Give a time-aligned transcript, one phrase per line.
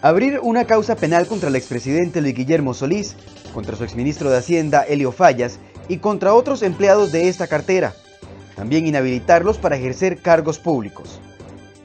[0.00, 3.16] Abrir una causa penal contra el expresidente Luis Guillermo Solís,
[3.52, 5.58] contra su exministro de Hacienda Helio Fallas
[5.88, 7.94] y contra otros empleados de esta cartera.
[8.54, 11.20] También inhabilitarlos para ejercer cargos públicos.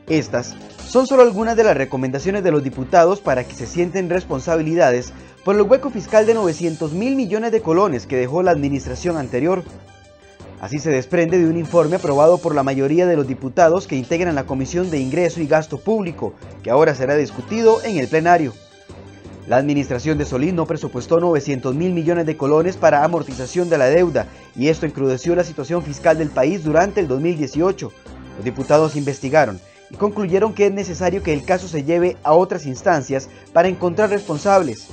[0.07, 0.53] Estas
[0.85, 5.11] son solo algunas de las recomendaciones de los diputados para que se sienten responsabilidades
[5.43, 9.63] por el hueco fiscal de 900 mil millones de colones que dejó la administración anterior.
[10.63, 14.33] Así se desprende de un informe aprobado por la mayoría de los diputados que integran
[14.33, 18.53] la Comisión de Ingreso y Gasto Público, que ahora será discutido en el plenario.
[19.45, 23.87] La administración de Solís no presupuestó 900 mil millones de colones para amortización de la
[23.87, 27.91] deuda y esto encrudeció la situación fiscal del país durante el 2018.
[28.37, 29.59] Los diputados investigaron
[29.89, 34.11] y concluyeron que es necesario que el caso se lleve a otras instancias para encontrar
[34.11, 34.87] responsables.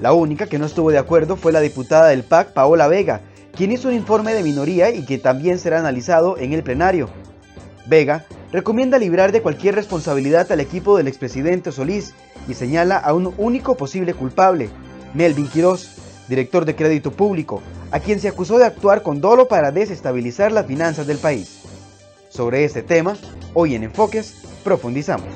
[0.00, 3.22] La única que no estuvo de acuerdo fue la diputada del PAC, Paola Vega,
[3.56, 7.08] quien hizo un informe de minoría y que también será analizado en el plenario.
[7.86, 12.14] Vega recomienda librar de cualquier responsabilidad al equipo del expresidente Solís
[12.48, 14.68] y señala a un único posible culpable,
[15.14, 15.96] Melvin Quirós,
[16.28, 20.66] director de crédito público, a quien se acusó de actuar con dolo para desestabilizar las
[20.66, 21.62] finanzas del país.
[22.28, 23.16] Sobre este tema,
[23.54, 25.28] hoy en Enfoques, profundizamos.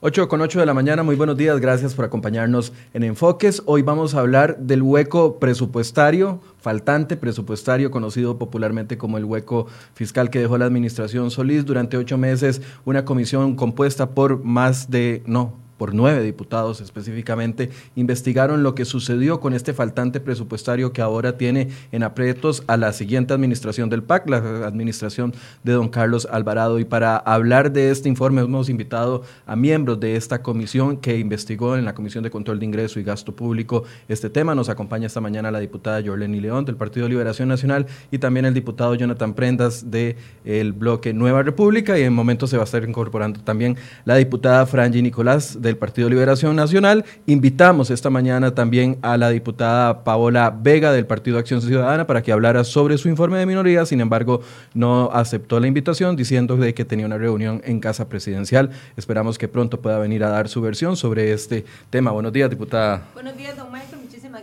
[0.00, 3.62] 8 con 8 de la mañana, muy buenos días, gracias por acompañarnos en Enfoques.
[3.64, 10.28] Hoy vamos a hablar del hueco presupuestario, faltante presupuestario, conocido popularmente como el hueco fiscal
[10.28, 15.54] que dejó la administración Solís durante ocho meses, una comisión compuesta por más de, no,
[15.78, 21.68] por nueve diputados específicamente, investigaron lo que sucedió con este faltante presupuestario que ahora tiene
[21.92, 26.78] en aprietos a la siguiente administración del PAC, la administración de don Carlos Alvarado.
[26.78, 31.76] Y para hablar de este informe hemos invitado a miembros de esta comisión que investigó
[31.76, 34.54] en la Comisión de Control de Ingreso y Gasto Público este tema.
[34.54, 38.54] Nos acompaña esta mañana la diputada Jorleni León del Partido Liberación Nacional y también el
[38.54, 42.82] diputado Jonathan Prendas del el bloque Nueva República y en momento se va a estar
[42.82, 47.04] incorporando también la diputada Franji Nicolás del Partido Liberación Nacional.
[47.26, 52.32] Invitamos esta mañana también a la diputada Paola Vega del Partido Acción Ciudadana para que
[52.32, 54.40] hablara sobre su informe de minoría, sin embargo
[54.72, 58.70] no aceptó la invitación diciendo de que tenía una reunión en Casa Presidencial.
[58.96, 62.12] Esperamos que pronto pueda venir a dar su versión sobre este tema.
[62.12, 63.02] Buenos días, diputada.
[63.14, 63.95] Buenos días, don Michael.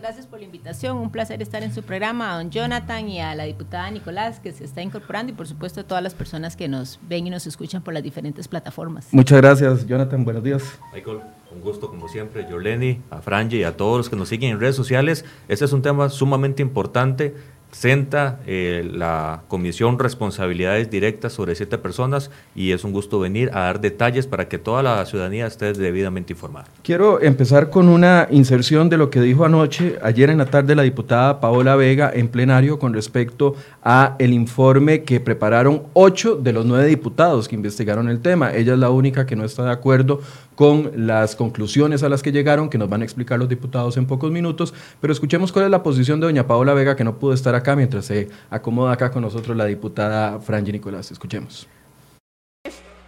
[0.03, 0.97] Gracias por la invitación.
[0.97, 4.51] Un placer estar en su programa, a don Jonathan y a la diputada Nicolás, que
[4.51, 7.47] se está incorporando, y por supuesto a todas las personas que nos ven y nos
[7.47, 9.07] escuchan por las diferentes plataformas.
[9.13, 10.25] Muchas gracias, Jonathan.
[10.25, 10.61] Buenos días.
[10.93, 11.19] Michael,
[11.55, 12.45] un gusto como siempre.
[12.49, 15.23] Yoleni, a Franji y a todos los que nos siguen en redes sociales.
[15.47, 17.33] Este es un tema sumamente importante
[17.73, 23.61] Senta eh, la comisión responsabilidades directas sobre siete personas y es un gusto venir a
[23.61, 26.67] dar detalles para que toda la ciudadanía esté debidamente informada.
[26.83, 30.83] Quiero empezar con una inserción de lo que dijo anoche, ayer en la tarde, la
[30.83, 36.67] diputada Paola Vega en plenario con respecto a el informe que prepararon ocho de los
[36.67, 38.53] nueve diputados que investigaron el tema.
[38.53, 40.21] Ella es la única que no está de acuerdo
[40.55, 44.05] con las conclusiones a las que llegaron, que nos van a explicar los diputados en
[44.05, 47.33] pocos minutos, pero escuchemos cuál es la posición de doña Paola Vega, que no pudo
[47.33, 51.11] estar acá mientras se acomoda acá con nosotros la diputada Franji Nicolás.
[51.11, 51.67] Escuchemos.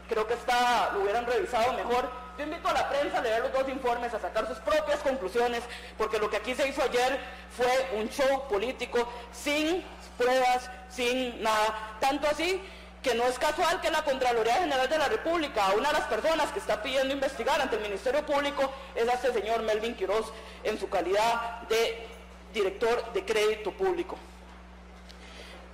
[0.10, 2.10] Creo que está, lo hubieran revisado mejor.
[2.38, 5.64] Yo invito a la prensa a leer los dos informes, a sacar sus propias conclusiones,
[5.98, 7.20] porque lo que aquí se hizo ayer
[7.50, 9.84] fue un show político sin
[10.18, 11.98] pruebas, sin nada.
[12.02, 12.62] Tanto así
[13.06, 16.52] que no es casual que la Contraloría General de la República, una de las personas
[16.52, 20.80] que está pidiendo investigar ante el Ministerio Público, es a este señor Melvin Quiroz en
[20.80, 22.08] su calidad de
[22.52, 24.18] director de crédito público.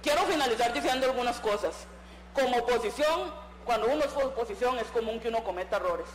[0.03, 1.73] Quiero finalizar diciendo algunas cosas.
[2.33, 6.07] Como oposición, cuando uno es oposición es común que uno cometa errores.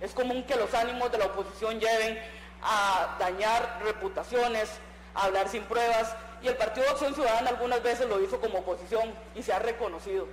[0.00, 2.16] Es común que los ánimos de la oposición lleven
[2.62, 4.70] a dañar reputaciones,
[5.16, 6.14] a hablar sin pruebas.
[6.42, 9.58] Y el Partido de Acción Ciudadana algunas veces lo hizo como oposición y se ha
[9.58, 10.28] reconocido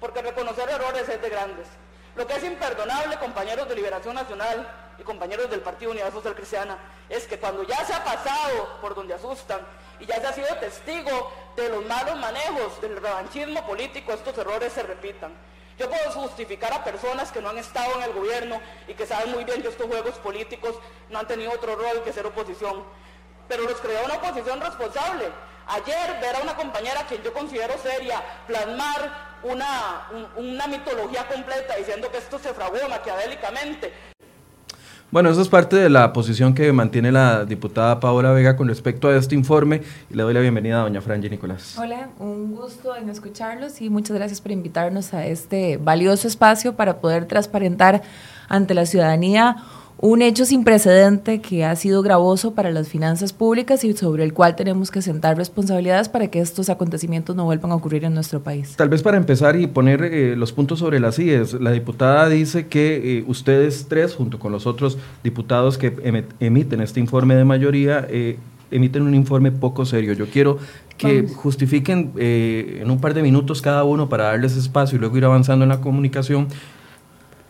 [0.00, 1.66] porque reconocer errores es de grandes.
[2.14, 4.66] Lo que es imperdonable, compañeros de Liberación Nacional
[4.98, 6.78] y compañeros del Partido Unidad Social Cristiana,
[7.08, 9.60] es que cuando ya se ha pasado por donde asustan
[10.00, 14.72] y ya se ha sido testigo de los malos manejos, del revanchismo político, estos errores
[14.72, 15.32] se repitan.
[15.78, 19.32] Yo puedo justificar a personas que no han estado en el gobierno y que saben
[19.32, 20.74] muy bien que estos juegos políticos
[21.10, 22.82] no han tenido otro rol que ser oposición,
[23.46, 25.26] pero los creó una oposición responsable.
[25.68, 32.08] Ayer ver a una compañera que yo considero seria plasmar una, una mitología completa diciendo
[32.10, 33.92] que esto se fraguó maquiavélicamente.
[35.10, 39.08] Bueno, eso es parte de la posición que mantiene la diputada Paola Vega con respecto
[39.08, 41.76] a este informe y le doy la bienvenida a doña Franji Nicolás.
[41.78, 47.00] Hola, un gusto en escucharlos y muchas gracias por invitarnos a este valioso espacio para
[47.00, 48.02] poder transparentar
[48.48, 49.56] ante la ciudadanía
[49.98, 54.34] un hecho sin precedente que ha sido gravoso para las finanzas públicas y sobre el
[54.34, 58.42] cual tenemos que sentar responsabilidades para que estos acontecimientos no vuelvan a ocurrir en nuestro
[58.42, 58.76] país.
[58.76, 62.66] Tal vez para empezar y poner eh, los puntos sobre las IES, la diputada dice
[62.66, 65.94] que eh, ustedes tres, junto con los otros diputados que
[66.40, 68.38] emiten este informe de mayoría, eh,
[68.70, 70.12] emiten un informe poco serio.
[70.12, 70.58] Yo quiero
[70.98, 75.26] que justifiquen en un par de minutos cada uno para darles espacio y luego ir
[75.26, 76.48] avanzando en la comunicación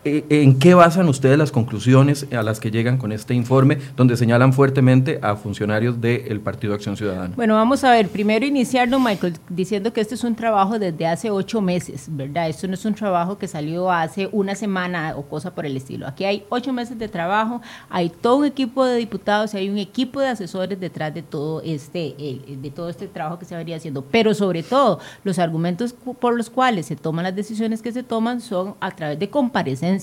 [0.07, 4.53] ¿En qué basan ustedes las conclusiones a las que llegan con este informe, donde señalan
[4.53, 7.35] fuertemente a funcionarios del Partido Acción Ciudadana?
[7.35, 11.29] Bueno, vamos a ver, primero iniciarnos, Michael, diciendo que este es un trabajo desde hace
[11.29, 12.49] ocho meses, ¿verdad?
[12.49, 16.07] Esto no es un trabajo que salió hace una semana o cosa por el estilo.
[16.07, 17.61] Aquí hay ocho meses de trabajo,
[17.91, 21.63] hay todo un equipo de diputados y hay un equipo de asesores detrás de todo
[21.63, 22.15] este,
[22.49, 24.03] de todo este trabajo que se venía haciendo.
[24.03, 28.41] Pero sobre todo, los argumentos por los cuales se toman las decisiones que se toman
[28.41, 29.96] son a través de comparecencias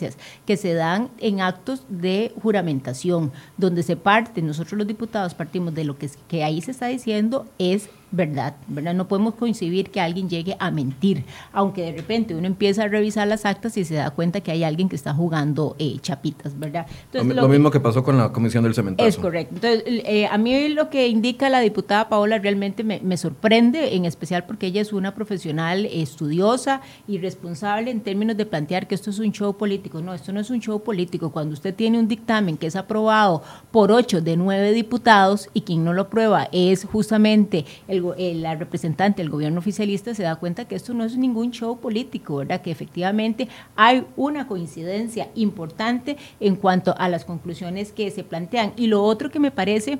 [0.45, 5.83] que se dan en actos de juramentación, donde se parte, nosotros los diputados partimos de
[5.83, 8.93] lo que, que ahí se está diciendo es verdad, ¿verdad?
[8.93, 13.27] No podemos coincidir que alguien llegue a mentir, aunque de repente uno empieza a revisar
[13.27, 16.85] las actas y se da cuenta que hay alguien que está jugando eh, chapitas, ¿verdad?
[17.11, 19.09] lo, mismo que pasó con la Comisión del Cementazo.
[19.09, 19.55] Es correcto.
[19.55, 24.05] Entonces, eh, a mí lo que indica la diputada Paola realmente me, me, sorprende, en
[24.05, 29.09] especial porque ella es una profesional estudiosa y responsable en términos de plantear que esto
[29.09, 30.01] es un show político.
[30.01, 31.31] No, esto no es un show político.
[31.31, 35.83] Cuando usted tiene un dictamen que es aprobado por ocho de nueve diputados y quien
[35.83, 40.75] no lo aprueba es justamente el la representante del gobierno oficialista se da cuenta que
[40.75, 42.61] esto no es ningún show político, ¿verdad?
[42.61, 48.73] Que efectivamente hay una coincidencia importante en cuanto a las conclusiones que se plantean.
[48.75, 49.99] Y lo otro que me parece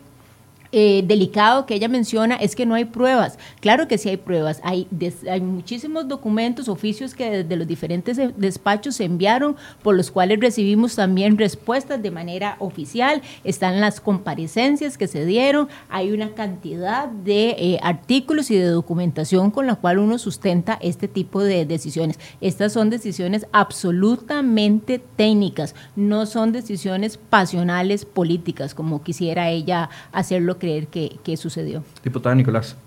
[0.76, 3.38] eh, delicado que ella menciona es que no hay pruebas.
[3.60, 4.60] Claro que sí hay pruebas.
[4.64, 4.88] Hay,
[5.30, 10.96] hay muchísimos documentos, oficios que desde los diferentes despachos se enviaron, por los cuales recibimos
[10.96, 13.22] también respuestas de manera oficial.
[13.44, 15.70] Están las comparecencias que se dieron.
[15.90, 21.08] Hay una cantidad de eh, artículos y de documentación con la cual uno sustenta este
[21.08, 22.20] tipo de decisiones.
[22.42, 30.88] Estas son decisiones absolutamente técnicas, no son decisiones pasionales políticas, como quisiera ella hacerlo creer
[30.88, 31.84] que, sucedió.
[32.02, 32.78] Diputada Nicolás.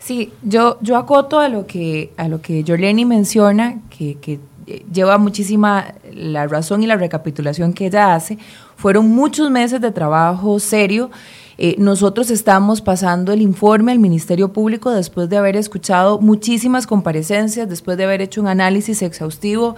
[0.00, 4.40] Sí, yo, yo acoto a lo que, a lo que Jorleni menciona, que, que
[4.92, 8.38] lleva muchísima la razón y la recapitulación que ella hace.
[8.74, 11.12] Fueron muchos meses de trabajo serio
[11.58, 17.68] eh, nosotros estamos pasando el informe al Ministerio Público después de haber escuchado muchísimas comparecencias,
[17.68, 19.76] después de haber hecho un análisis exhaustivo,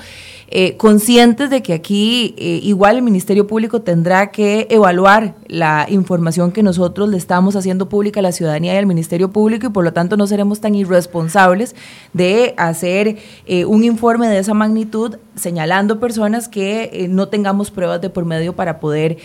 [0.48, 6.52] eh, conscientes de que aquí eh, igual el Ministerio Público tendrá que evaluar la información
[6.52, 9.84] que nosotros le estamos haciendo pública a la ciudadanía y al Ministerio Público y por
[9.84, 11.74] lo tanto no seremos tan irresponsables
[12.12, 13.18] de hacer
[13.66, 18.80] un informe de esa magnitud señalando personas que no tengamos pruebas de por medio para
[18.80, 19.18] poder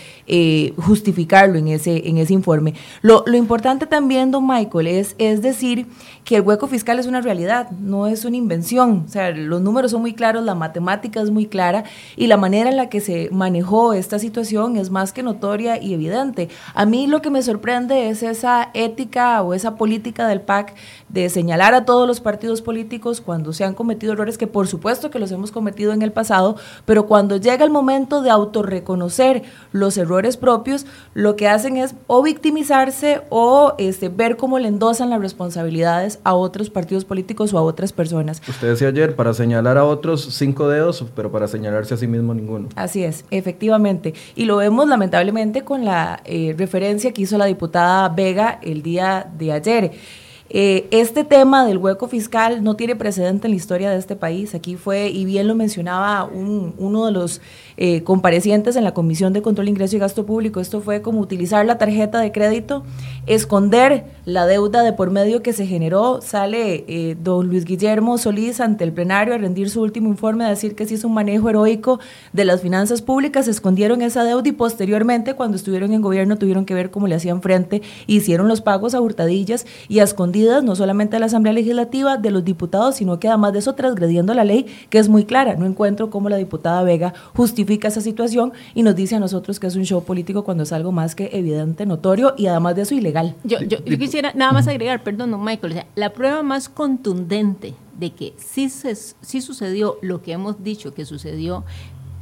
[0.76, 2.74] justificarlo en ese, en ese informe.
[3.02, 5.86] Lo, lo, importante también, don Michael, es, es decir
[6.24, 9.04] que el hueco fiscal es una realidad, no es una invención.
[9.06, 11.84] O sea, los números son muy claros, la matemática es muy clara
[12.16, 15.94] y la manera en la que se manejó esta situación es más que notoria y
[15.94, 16.48] evidente.
[16.74, 20.74] A mí lo que me sorprende es esa ética o esa política del PAC
[21.08, 25.10] de señalar a todos los partidos políticos cuando se han cometido errores, que por supuesto
[25.10, 29.42] que los hemos cometido en el pasado, pero cuando llega el momento de autorreconocer
[29.72, 35.10] los errores propios, lo que hacen es o victimizarse o este, ver cómo le endosan
[35.10, 38.42] las responsabilidades a otros partidos políticos o a otras personas.
[38.48, 42.34] Usted decía ayer, para señalar a otros cinco dedos, pero para señalarse a sí mismo
[42.34, 42.68] ninguno.
[42.76, 44.14] Así es, efectivamente.
[44.34, 49.30] Y lo vemos lamentablemente con la eh, referencia que hizo la diputada Vega el día
[49.36, 49.92] de ayer.
[50.52, 54.54] Eh, este tema del hueco fiscal no tiene precedente en la historia de este país.
[54.54, 57.40] Aquí fue, y bien lo mencionaba uno de los
[57.82, 61.64] eh, comparecientes en la Comisión de Control, Ingreso y Gasto Público, esto fue como utilizar
[61.64, 62.84] la tarjeta de crédito,
[63.26, 66.20] esconder la deuda de por medio que se generó.
[66.20, 70.50] Sale eh, don Luis Guillermo Solís ante el plenario a rendir su último informe, a
[70.50, 72.00] decir que se hizo un manejo heroico
[72.34, 76.74] de las finanzas públicas, escondieron esa deuda y posteriormente, cuando estuvieron en gobierno, tuvieron que
[76.74, 81.16] ver cómo le hacían frente, hicieron los pagos a hurtadillas y a escondidas no solamente
[81.16, 84.66] de la Asamblea Legislativa, de los diputados, sino que además de eso transgrediendo la ley,
[84.90, 85.56] que es muy clara.
[85.56, 89.66] No encuentro cómo la diputada Vega justifica esa situación y nos dice a nosotros que
[89.66, 92.94] es un show político cuando es algo más que evidente, notorio y además de eso
[92.94, 93.36] ilegal.
[93.44, 98.94] Yo, quisiera nada más agregar, perdón, Michael, la prueba más contundente de que sí, se,
[98.94, 101.64] sí sucedió lo que hemos dicho que sucedió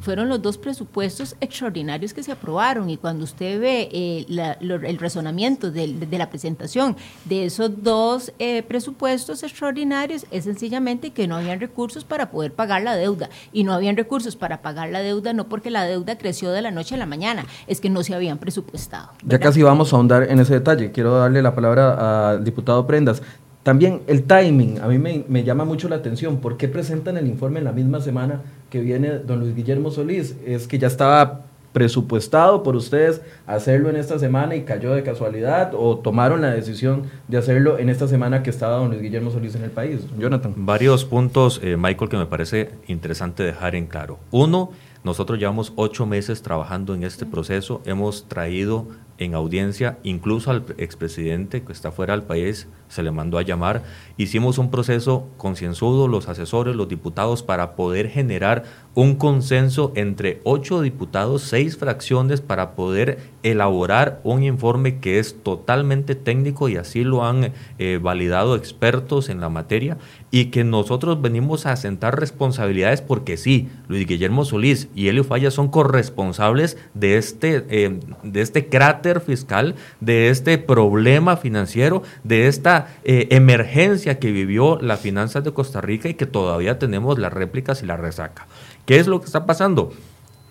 [0.00, 5.70] fueron los dos presupuestos extraordinarios que se aprobaron y cuando usted ve eh, el razonamiento
[5.70, 12.04] de, la presentación de esos dos eh, presupuestos extraordinarios es sencillamente que no habían recursos
[12.04, 15.70] para poder pagar la deuda y no habían recursos para pagar la deuda no porque
[15.70, 19.10] la deuda creció de la noche a la mañana, es que no se habían presupuestado.
[19.24, 20.92] Ya casi vamos a ahondar en ese detalle.
[20.92, 23.22] Quiero darle la palabra al diputado Prendas.
[23.62, 26.38] También el timing, a mí me, llama mucho la atención.
[26.38, 30.36] ¿Por qué presentan el informe en la misma semana que viene don Luis Guillermo Solís?
[30.44, 35.72] Es que ya estaba presupuestado por ustedes hacerlo en esta semana y cayó de casualidad
[35.74, 39.54] o tomaron la decisión de hacerlo en esta semana que estaba don Luis Guillermo Solís
[39.54, 40.00] en el país.
[40.18, 40.54] Jonathan.
[40.56, 44.18] Varios puntos, eh, Michael, que me parece interesante dejar en claro.
[44.30, 44.70] Uno,
[45.04, 51.62] nosotros llevamos ocho meses trabajando en este proceso, hemos traído en audiencia, incluso al expresidente
[51.62, 53.82] que está fuera del país, se le mandó a llamar.
[54.16, 58.64] Hicimos un proceso concienzudo, los asesores, los diputados, para poder generar
[58.94, 66.14] un consenso entre ocho diputados, seis fracciones, para poder elaborar un informe que es totalmente
[66.14, 69.98] técnico y así lo han eh, validado expertos en la materia
[70.30, 75.50] y que nosotros venimos a sentar responsabilidades porque sí, Luis Guillermo Solís y Elio Falla
[75.50, 82.77] son corresponsables de este, eh, de este cráter fiscal, de este problema financiero, de esta
[83.04, 87.82] eh, emergencia que vivió las finanzas de Costa Rica y que todavía tenemos las réplicas
[87.82, 88.46] y la resaca.
[88.86, 89.92] ¿Qué es lo que está pasando?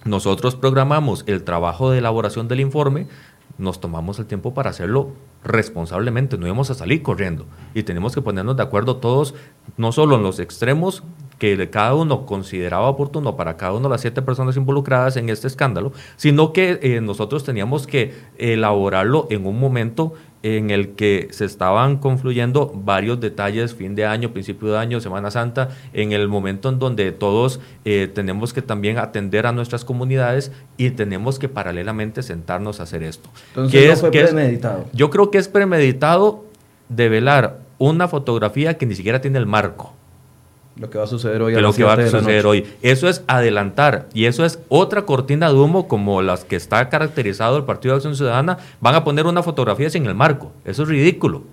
[0.05, 3.07] Nosotros programamos el trabajo de elaboración del informe,
[3.57, 5.11] nos tomamos el tiempo para hacerlo
[5.43, 9.33] responsablemente, no íbamos a salir corriendo y tenemos que ponernos de acuerdo todos,
[9.77, 11.03] no solo en los extremos
[11.37, 15.47] que cada uno consideraba oportuno para cada una de las siete personas involucradas en este
[15.47, 20.13] escándalo, sino que eh, nosotros teníamos que elaborarlo en un momento
[20.43, 25.31] en el que se estaban confluyendo varios detalles, fin de año, principio de año, Semana
[25.31, 30.51] Santa, en el momento en donde todos eh, tenemos que también atender a nuestras comunidades
[30.77, 33.29] y tenemos que paralelamente sentarnos a hacer esto.
[33.49, 34.85] Entonces, es, fue premeditado.
[34.93, 36.45] yo creo que es premeditado
[36.87, 39.96] develar una fotografía que ni siquiera tiene el marco.
[40.79, 41.55] Lo que va a suceder hoy.
[41.55, 42.65] A lo que va a suceder hoy.
[42.81, 47.57] Eso es adelantar y eso es otra cortina de humo como las que está caracterizado
[47.57, 48.57] el Partido de Acción Ciudadana.
[48.79, 50.51] Van a poner una fotografía sin el marco.
[50.65, 51.43] Eso es ridículo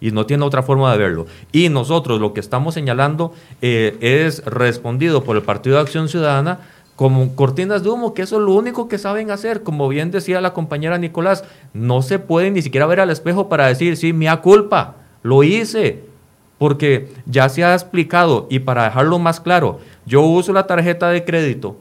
[0.00, 1.26] y no tiene otra forma de verlo.
[1.52, 6.58] Y nosotros lo que estamos señalando eh, es respondido por el Partido de Acción Ciudadana
[6.96, 9.62] como cortinas de humo, que eso es lo único que saben hacer.
[9.62, 13.66] Como bien decía la compañera Nicolás, no se puede ni siquiera ver al espejo para
[13.66, 16.04] decir, sí, mía culpa, lo hice,
[16.62, 21.24] porque ya se ha explicado y para dejarlo más claro, yo uso la tarjeta de
[21.24, 21.76] crédito,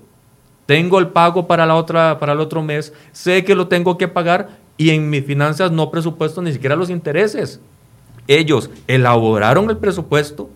[0.66, 4.08] tengo el pago para, la otra, para el otro mes, sé que lo tengo que
[4.08, 7.60] pagar y en mis finanzas no presupuesto ni siquiera los intereses.
[8.28, 10.50] Ellos elaboraron el presupuesto,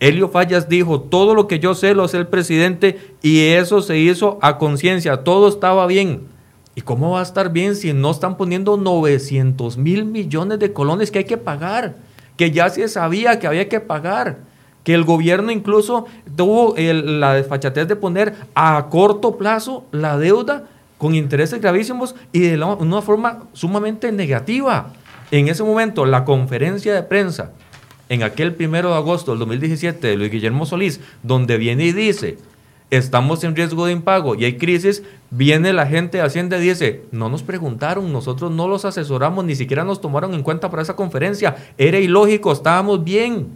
[0.00, 3.98] Helio Fallas dijo, todo lo que yo sé lo hace el presidente y eso se
[3.98, 6.28] hizo a conciencia, todo estaba bien.
[6.74, 11.10] ¿Y cómo va a estar bien si no están poniendo 900 mil millones de colones
[11.10, 12.05] que hay que pagar?
[12.36, 14.38] Que ya se sabía que había que pagar,
[14.84, 20.64] que el gobierno incluso tuvo la desfachatez de poner a corto plazo la deuda
[20.98, 24.92] con intereses gravísimos y de una forma sumamente negativa.
[25.30, 27.50] En ese momento, la conferencia de prensa,
[28.08, 32.38] en aquel primero de agosto del 2017 de Luis Guillermo Solís, donde viene y dice,
[32.90, 37.02] estamos en riesgo de impago y hay crisis, viene la gente de Hacienda y dice,
[37.12, 40.96] no nos preguntaron, nosotros no los asesoramos, ni siquiera nos tomaron en cuenta para esa
[40.96, 43.48] conferencia, era ilógico, estábamos bien.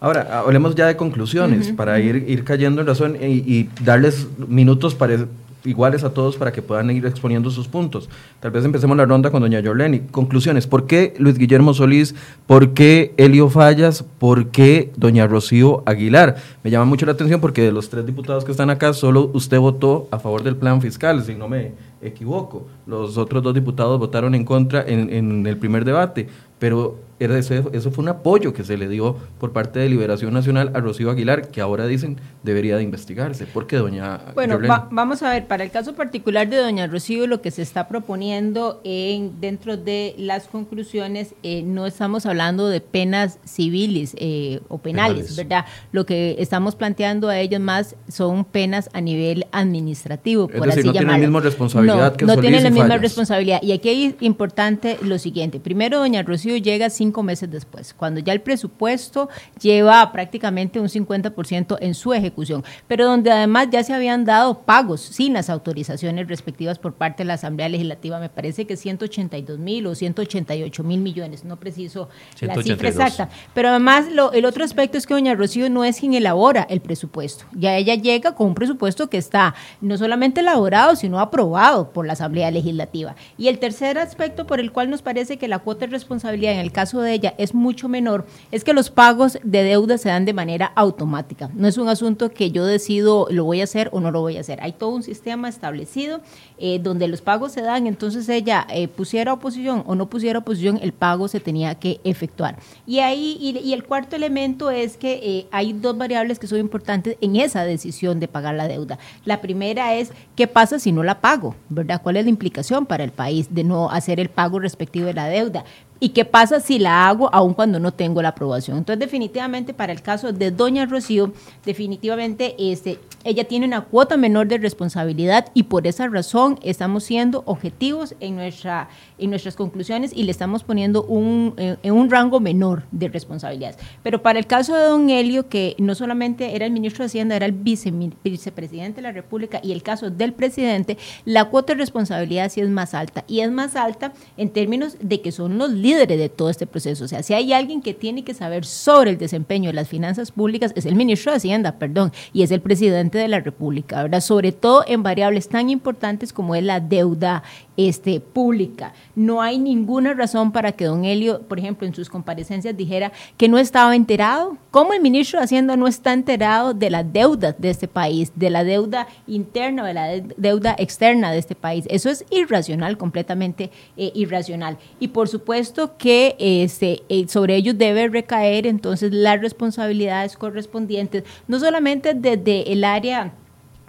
[0.00, 4.94] Ahora, hablemos ya de conclusiones, para ir, ir cayendo en razón y, y darles minutos
[4.94, 5.26] para
[5.68, 8.08] iguales a todos para que puedan ir exponiendo sus puntos.
[8.40, 10.00] Tal vez empecemos la ronda con doña Yoleni.
[10.00, 12.14] Conclusiones, ¿por qué Luis Guillermo Solís?
[12.46, 14.02] ¿Por qué Elio Fallas?
[14.02, 16.36] ¿Por qué doña Rocío Aguilar?
[16.64, 19.58] Me llama mucho la atención porque de los tres diputados que están acá, solo usted
[19.58, 22.66] votó a favor del plan fiscal, si no me equivoco.
[22.86, 28.02] Los otros dos diputados votaron en contra en, en el primer debate, pero eso, fue
[28.02, 31.60] un apoyo que se le dio por parte de Liberación Nacional a Rocío Aguilar, que
[31.60, 33.46] ahora dicen debería de investigarse.
[33.46, 34.58] ¿Por qué, doña Bueno,
[34.90, 38.80] vamos a ver, para el caso particular de doña Rocío, lo que se está proponiendo
[38.84, 45.36] en dentro de las conclusiones, eh, no estamos hablando de penas civiles eh, o penales,
[45.36, 45.64] ¿verdad?
[45.92, 50.92] Lo que estamos planteando a ellos más son penas a nivel administrativo, es decir, no
[50.92, 53.60] tienen la misma responsabilidad no, No tienen la misma responsabilidad.
[53.62, 55.60] Y aquí es importante lo siguiente.
[55.60, 60.88] Primero, doña Rocío llega sin cinco meses después, cuando ya el presupuesto lleva prácticamente un
[60.88, 66.28] 50% en su ejecución, pero donde además ya se habían dado pagos sin las autorizaciones
[66.28, 71.00] respectivas por parte de la Asamblea Legislativa, me parece que 182 mil o 188 mil
[71.00, 72.10] millones, no preciso
[72.42, 76.12] la cifra exacta, pero además el otro aspecto es que doña Rocío no es quien
[76.12, 81.20] elabora el presupuesto, ya ella llega con un presupuesto que está no solamente elaborado, sino
[81.20, 83.16] aprobado por la Asamblea Legislativa.
[83.38, 86.60] Y el tercer aspecto por el cual nos parece que la cuota de responsabilidad en
[86.60, 90.24] el caso de ella es mucho menor es que los pagos de deuda se dan
[90.24, 91.50] de manera automática.
[91.54, 94.36] No es un asunto que yo decido lo voy a hacer o no lo voy
[94.36, 94.60] a hacer.
[94.62, 96.20] Hay todo un sistema establecido
[96.58, 100.78] eh, donde los pagos se dan, entonces ella eh, pusiera oposición o no pusiera oposición,
[100.82, 102.58] el pago se tenía que efectuar.
[102.86, 107.16] Y ahí, y, el cuarto elemento es que eh, hay dos variables que son importantes
[107.20, 108.98] en esa decisión de pagar la deuda.
[109.24, 111.54] La primera es, ¿qué pasa si no la pago?
[111.68, 112.00] ¿Verdad?
[112.02, 115.28] ¿Cuál es la implicación para el país de no hacer el pago respectivo de la
[115.28, 115.64] deuda?
[116.00, 118.78] ¿Y qué pasa si la hago aun cuando no tengo la aprobación?
[118.78, 121.32] Entonces, definitivamente, para el caso de Doña Rocío,
[121.64, 127.42] definitivamente este, ella tiene una cuota menor de responsabilidad y por esa razón estamos siendo
[127.46, 128.88] objetivos en, nuestra,
[129.18, 133.76] en nuestras conclusiones y le estamos poniendo un, eh, en un rango menor de responsabilidades.
[134.04, 137.34] Pero para el caso de Don Helio, que no solamente era el ministro de Hacienda,
[137.34, 142.50] era el vicepresidente de la República y el caso del presidente, la cuota de responsabilidad
[142.52, 143.24] sí es más alta.
[143.26, 147.04] Y es más alta en términos de que son los líderes de todo este proceso.
[147.04, 150.32] O sea, si hay alguien que tiene que saber sobre el desempeño de las finanzas
[150.32, 154.20] públicas, es el ministro de Hacienda, perdón, y es el presidente de la República, ¿verdad?
[154.20, 157.42] Sobre todo en variables tan importantes como es la deuda
[157.78, 158.92] este, pública.
[159.14, 163.48] No hay ninguna razón para que don Helio, por ejemplo, en sus comparecencias dijera que
[163.48, 164.58] no estaba enterado.
[164.72, 168.50] ¿Cómo el ministro de Hacienda no está enterado de la deuda de este país, de
[168.50, 171.86] la deuda interna, de la deuda externa de este país?
[171.88, 174.76] Eso es irracional, completamente eh, irracional.
[174.98, 181.60] Y por supuesto que este, eh, sobre ellos debe recaer entonces las responsabilidades correspondientes, no
[181.60, 183.32] solamente desde el área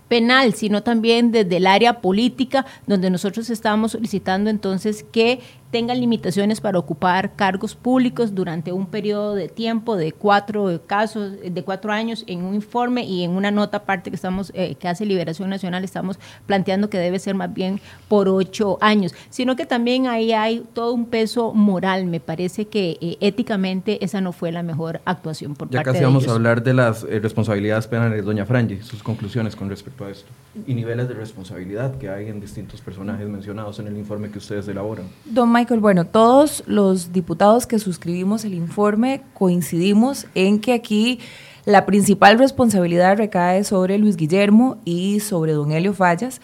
[0.10, 5.40] penal, sino también desde el área política, donde nosotros estamos solicitando entonces que
[5.72, 11.64] tengan limitaciones para ocupar cargos públicos durante un periodo de tiempo de cuatro casos, de
[11.64, 15.06] cuatro años en un informe y en una nota aparte que estamos, eh, que hace
[15.06, 20.08] Liberación Nacional, estamos planteando que debe ser más bien por ocho años, sino que también
[20.08, 22.06] ahí hay todo un peso moral.
[22.06, 26.04] Me parece que eh, éticamente esa no fue la mejor actuación por ya parte casi
[26.04, 30.10] vamos a hablar de las eh, responsabilidades penales, doña Frangi, sus conclusiones con respecto a
[30.10, 30.32] esto
[30.66, 34.68] y niveles de responsabilidad que hay en distintos personajes mencionados en el informe que ustedes
[34.68, 35.06] elaboran.
[35.26, 41.20] Don Michael, bueno, todos los diputados que suscribimos el informe coincidimos en que aquí
[41.66, 46.40] la principal responsabilidad recae sobre Luis Guillermo y sobre don Helio Fallas.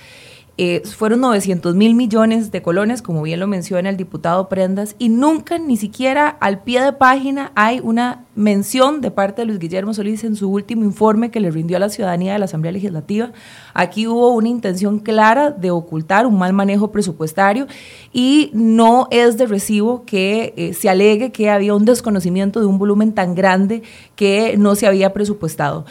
[0.57, 5.07] Eh, fueron 900 mil millones de colones, como bien lo menciona el diputado Prendas, y
[5.07, 9.93] nunca, ni siquiera al pie de página, hay una mención de parte de Luis Guillermo
[9.93, 13.31] Solís en su último informe que le rindió a la ciudadanía de la Asamblea Legislativa.
[13.73, 17.67] Aquí hubo una intención clara de ocultar un mal manejo presupuestario
[18.11, 22.77] y no es de recibo que eh, se alegue que había un desconocimiento de un
[22.77, 23.83] volumen tan grande
[24.15, 25.85] que no se había presupuestado.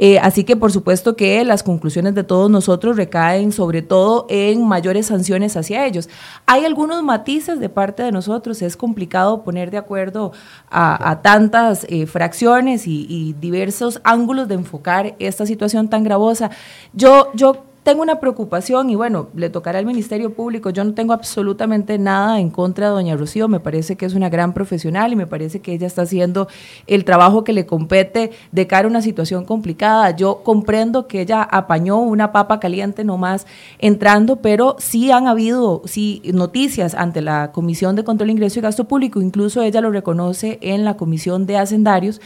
[0.00, 4.64] Eh, así que por supuesto que las conclusiones de todos nosotros recaen sobre todo en
[4.64, 6.08] mayores sanciones hacia ellos.
[6.46, 10.30] Hay algunos matices de parte de nosotros, es complicado poner de acuerdo
[10.70, 16.50] a, tantas eh, fracciones y, y, diversos ángulos de enfocar esta situación tan gravosa.
[16.92, 20.68] Yo, yo tengo una preocupación y bueno, le tocará al Ministerio Público.
[20.68, 24.28] Yo no tengo absolutamente nada en contra de doña Rocío, me parece que es una
[24.28, 26.48] gran profesional y me parece que ella está haciendo
[26.86, 30.10] el trabajo que le compete de cara a una situación complicada.
[30.10, 33.46] Yo comprendo que ella apañó una papa caliente nomás
[33.78, 38.84] entrando, pero sí han habido sí, noticias ante la Comisión de Control, Ingreso y Gasto
[38.84, 42.20] Público, incluso ella lo reconoce en la Comisión de Hacendarios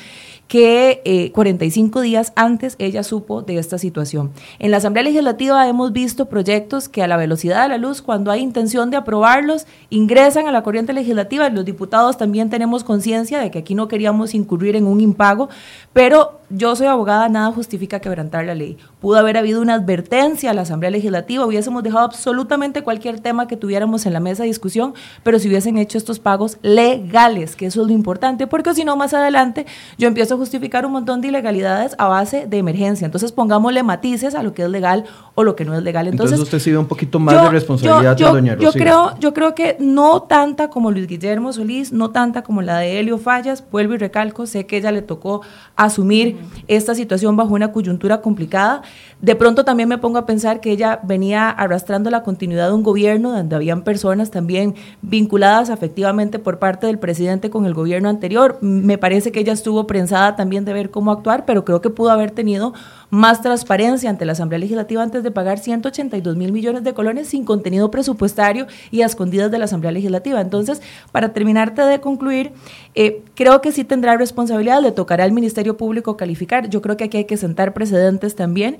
[0.48, 4.33] que 45 eh, días antes ella supo de esta situación.
[4.59, 8.31] En la Asamblea Legislativa hemos visto proyectos que a la velocidad de la luz, cuando
[8.31, 11.48] hay intención de aprobarlos, ingresan a la corriente legislativa.
[11.48, 15.48] Los diputados también tenemos conciencia de que aquí no queríamos incurrir en un impago,
[15.92, 18.76] pero yo soy abogada, nada justifica quebrantar la ley.
[19.00, 23.56] Pudo haber habido una advertencia a la Asamblea Legislativa, hubiésemos dejado absolutamente cualquier tema que
[23.56, 27.82] tuviéramos en la mesa de discusión, pero si hubiesen hecho estos pagos legales, que eso
[27.82, 29.66] es lo importante, porque si no, más adelante
[29.98, 33.04] yo empiezo a justificar un montón de ilegalidades a base de emergencia.
[33.06, 36.06] Entonces pongámosle matices a lo que es legal o lo que no es legal.
[36.06, 39.76] Entonces, usted sigue un poquito más de responsabilidad yo, doña Yo creo, yo creo que
[39.80, 43.98] no tanta como Luis Guillermo Solís, no tanta como la de Helio Fallas, vuelvo y
[43.98, 45.42] recalco, sé que ella le tocó
[45.76, 48.83] asumir esta situación bajo una coyuntura complicada.
[49.20, 52.83] De pronto también me pongo a pensar que ella venía arrastrando la continuidad de un
[52.83, 58.59] gobierno donde habían personas también vinculadas afectivamente por parte del presidente con el gobierno anterior.
[58.61, 62.11] Me parece que ella estuvo prensada también de ver cómo actuar, pero creo que pudo
[62.11, 62.72] haber tenido
[63.12, 67.44] más transparencia ante la Asamblea Legislativa antes de pagar 182 mil millones de colones sin
[67.44, 70.40] contenido presupuestario y a escondidas de la Asamblea Legislativa.
[70.40, 70.81] Entonces,
[71.12, 72.53] para terminarte de concluir,
[72.94, 76.70] eh, creo que sí tendrá responsabilidad, le tocará al Ministerio Público calificar.
[76.70, 78.79] Yo creo que aquí hay que sentar precedentes también.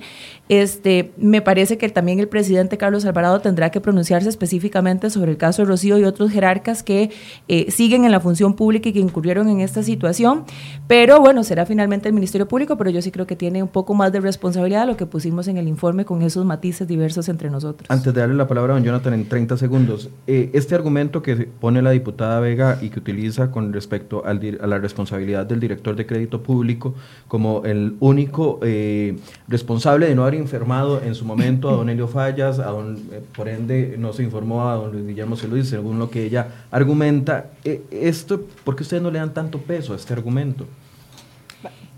[0.49, 5.37] Este, me parece que también el presidente Carlos Alvarado tendrá que pronunciarse específicamente sobre el
[5.37, 7.11] caso de Rocío y otros jerarcas que
[7.47, 10.45] eh, siguen en la función pública y que incurrieron en esta situación.
[10.87, 13.93] Pero bueno, será finalmente el Ministerio Público, pero yo sí creo que tiene un poco
[13.93, 17.89] más de responsabilidad lo que pusimos en el informe con esos matices diversos entre nosotros.
[17.89, 21.35] Antes de darle la palabra a don Jonathan en 30 segundos, eh, este argumento que
[21.35, 25.95] pone la diputada Vega y que utiliza con respecto al, a la responsabilidad del director
[25.95, 26.95] de crédito público
[27.27, 32.07] como el único eh, responsable de no haber informado en su momento a don Elio
[32.07, 35.99] Fallas, a don, eh, por ende no se informó a don Luis Guillermo Celuís, según
[35.99, 37.51] lo que ella argumenta.
[37.63, 40.65] esto, ¿Por qué ustedes no le dan tanto peso a este argumento?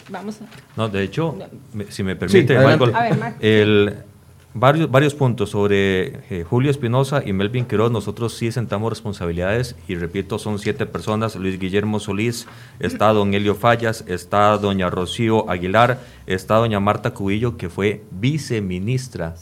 [0.10, 0.46] Vamos a...
[0.78, 1.36] No, de hecho,
[1.90, 2.56] si me permite,
[3.40, 3.96] el,
[4.54, 7.92] varios, varios puntos sobre eh, Julio Espinosa y Melvin Quiroz.
[7.92, 11.36] Nosotros sí sentamos responsabilidades y repito, son siete personas.
[11.36, 12.48] Luis Guillermo Solís,
[12.80, 19.36] está don Helio Fallas, está doña Rocío Aguilar, está doña Marta Cubillo, que fue viceministra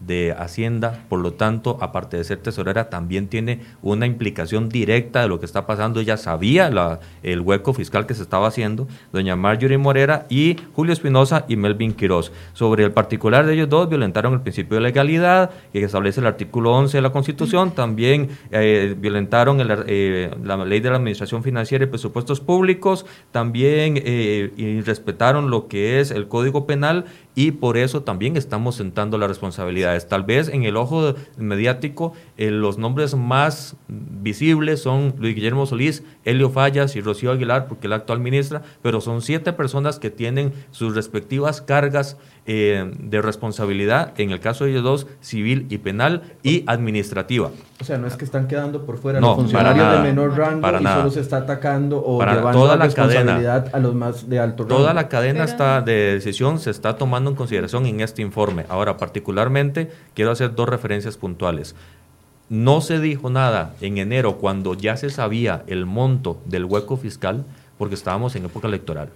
[0.00, 5.28] de Hacienda, por lo tanto, aparte de ser tesorera, también tiene una implicación directa de
[5.28, 6.00] lo que está pasando.
[6.00, 10.92] Ella sabía la, el hueco fiscal que se estaba haciendo, doña Marjorie Morera y Julio
[10.92, 12.32] Espinosa y Melvin Quiroz.
[12.52, 16.72] Sobre el particular de ellos dos, violentaron el principio de legalidad que establece el artículo
[16.72, 21.88] 11 de la Constitución, también eh, violentaron eh, la ley de la Administración Financiera y
[21.88, 27.04] Presupuestos Públicos, también eh, y respetaron lo que es el Código Penal
[27.34, 30.08] y por eso también estamos sentando las responsabilidades.
[30.08, 36.02] Tal vez en el ojo mediático eh, los nombres más visibles son Luis Guillermo Solís,
[36.24, 40.52] Helio Fallas y Rocío Aguilar, porque la actual ministra, pero son siete personas que tienen
[40.70, 42.16] sus respectivas cargas
[42.46, 47.50] eh, de responsabilidad, en el caso de ellos dos, civil y penal y administrativa.
[47.80, 50.82] O sea, no es que están quedando por fuera los funcionarios de menor rango y
[50.82, 54.64] solo se está atacando o llevando toda la responsabilidad cadena, a los más de alto
[54.64, 54.76] rango.
[54.76, 58.64] Toda la cadena está de decisión se está tomando en consideración en este informe.
[58.70, 61.74] Ahora, particularmente, quiero hacer dos referencias puntuales.
[62.48, 67.44] No se dijo nada en enero cuando ya se sabía el monto del hueco fiscal
[67.76, 69.10] porque estábamos en época electoral.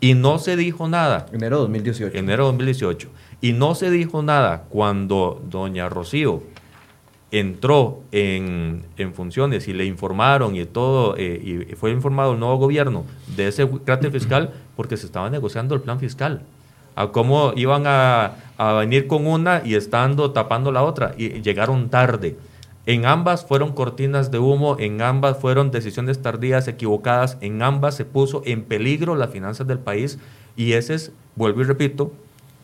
[0.00, 1.26] Y no se dijo nada.
[1.32, 2.16] Enero 2018.
[2.16, 3.08] Enero 2018.
[3.40, 6.42] Y no se dijo nada cuando doña Rocío
[7.30, 13.04] entró en, funciones y le informaron y todo, eh, y fue informado el nuevo gobierno
[13.36, 16.42] de ese carácter fiscal porque se estaba negociando el plan fiscal.
[17.00, 18.32] A cómo iban a,
[18.78, 21.14] venir con una y estando tapando la otra.
[21.16, 22.36] Y llegaron tarde.
[22.84, 28.04] En ambas fueron cortinas de humo, en ambas fueron decisiones tardías, equivocadas, en ambas se
[28.04, 30.18] puso en peligro las finanzas del país
[30.56, 32.12] y ese es, vuelvo y repito,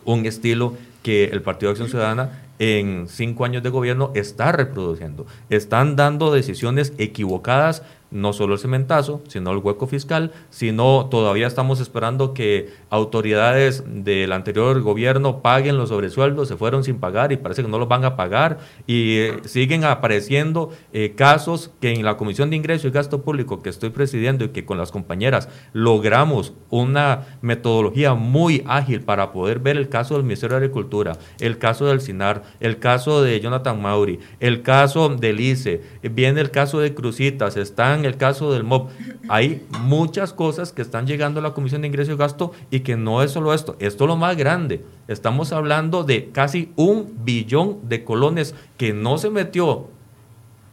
[0.05, 5.27] un estilo que el Partido de Acción Ciudadana en cinco años de gobierno está reproduciendo.
[5.51, 11.81] Están dando decisiones equivocadas no solo el cementazo, sino el hueco fiscal, sino todavía estamos
[11.81, 17.63] esperando que autoridades del anterior gobierno paguen los sobresueldos, se fueron sin pagar y parece
[17.63, 22.17] que no los van a pagar y eh, siguen apareciendo eh, casos que en la
[22.17, 26.55] Comisión de Ingreso y Gasto Público que estoy presidiendo y que con las compañeras logramos
[26.71, 31.87] una metodología muy ágil para poder ver el caso del Ministerio de Agricultura, el caso
[31.87, 36.95] del SINAR, el caso de Jonathan Mauri, el caso del ICE, viene el caso de
[36.95, 38.89] Crucitas, están en el caso del MOB,
[39.29, 42.97] hay muchas cosas que están llegando a la Comisión de Ingreso y Gasto y que
[42.97, 44.85] no es solo esto, esto es lo más grande.
[45.09, 49.89] Estamos hablando de casi un billón de colones que no se metió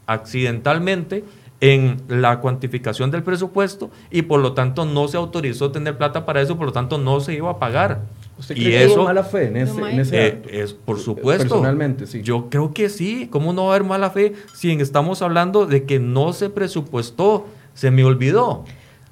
[0.06, 1.24] accidentalmente
[1.62, 6.42] en la cuantificación del presupuesto y por lo tanto no se autorizó tener plata para
[6.42, 8.02] eso, por lo tanto no se iba a pagar.
[8.38, 11.44] ¿Usted cree y que eso, hubo mala fe en ese, eh, es, por supuesto.
[11.44, 12.22] Personalmente, sí.
[12.24, 13.28] Yo creo que sí.
[13.30, 17.46] ¿Cómo no va a haber mala fe si estamos hablando de que no se presupuestó?
[17.74, 18.66] Se me olvidó.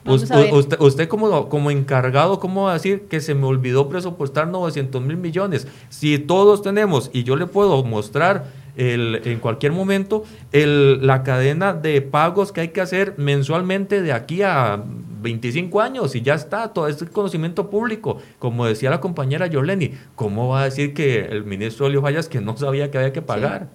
[0.04, 5.02] Usted, usted, como, como encargado, ¿cómo va a decir que se me olvidó presupuestar 900
[5.04, 5.68] mil millones?
[5.90, 11.74] Si todos tenemos, y yo le puedo mostrar el, en cualquier momento el, la cadena
[11.74, 14.84] de pagos que hay que hacer mensualmente de aquí a
[15.22, 18.22] 25 años y ya está, todo este conocimiento público.
[18.40, 22.42] Como decía la compañera Yoleni, ¿cómo va a decir que el ministro Elio Fallas que
[22.42, 23.70] no sabía que había que pagar?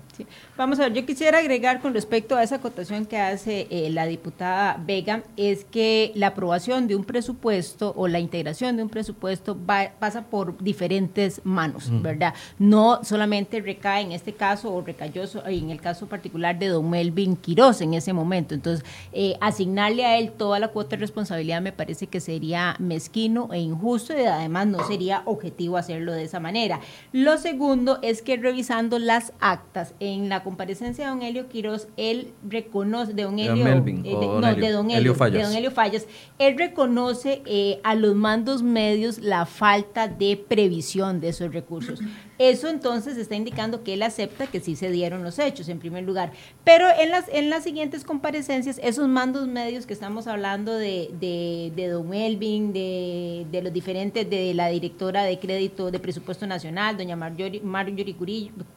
[0.56, 4.06] Vamos a ver, yo quisiera agregar con respecto a esa acotación que hace eh, la
[4.06, 9.54] diputada Vega, es que la aprobación de un presupuesto o la integración de un presupuesto
[10.00, 12.32] pasa por diferentes manos, ¿verdad?
[12.58, 17.36] No solamente recae en este caso o recayó en el caso particular de don Melvin
[17.36, 18.54] Quiroz en ese momento.
[18.54, 23.50] Entonces, eh, asignarle a él toda la cuota de responsabilidad me parece que sería mezquino
[23.52, 26.80] e injusto y además no sería objetivo hacerlo de esa manera.
[27.12, 32.32] Lo segundo es que revisando las actas, en la comparecencia de don Helio Quiroz, él
[32.48, 36.06] reconoce, de don Helio, eh, no, de don Helio, de don Helio Fallas,
[36.38, 41.98] él reconoce eh, a los mandos medios la falta de previsión de esos recursos.
[42.38, 46.04] Eso entonces está indicando que él acepta que sí se dieron los hechos, en primer
[46.04, 46.32] lugar.
[46.64, 51.88] Pero en las, en las siguientes comparecencias, esos mandos medios que estamos hablando de, de,
[51.88, 57.16] Don Melvin, de, de, los diferentes, de la directora de crédito de presupuesto nacional, doña
[57.16, 58.16] Marjorie, Marjorie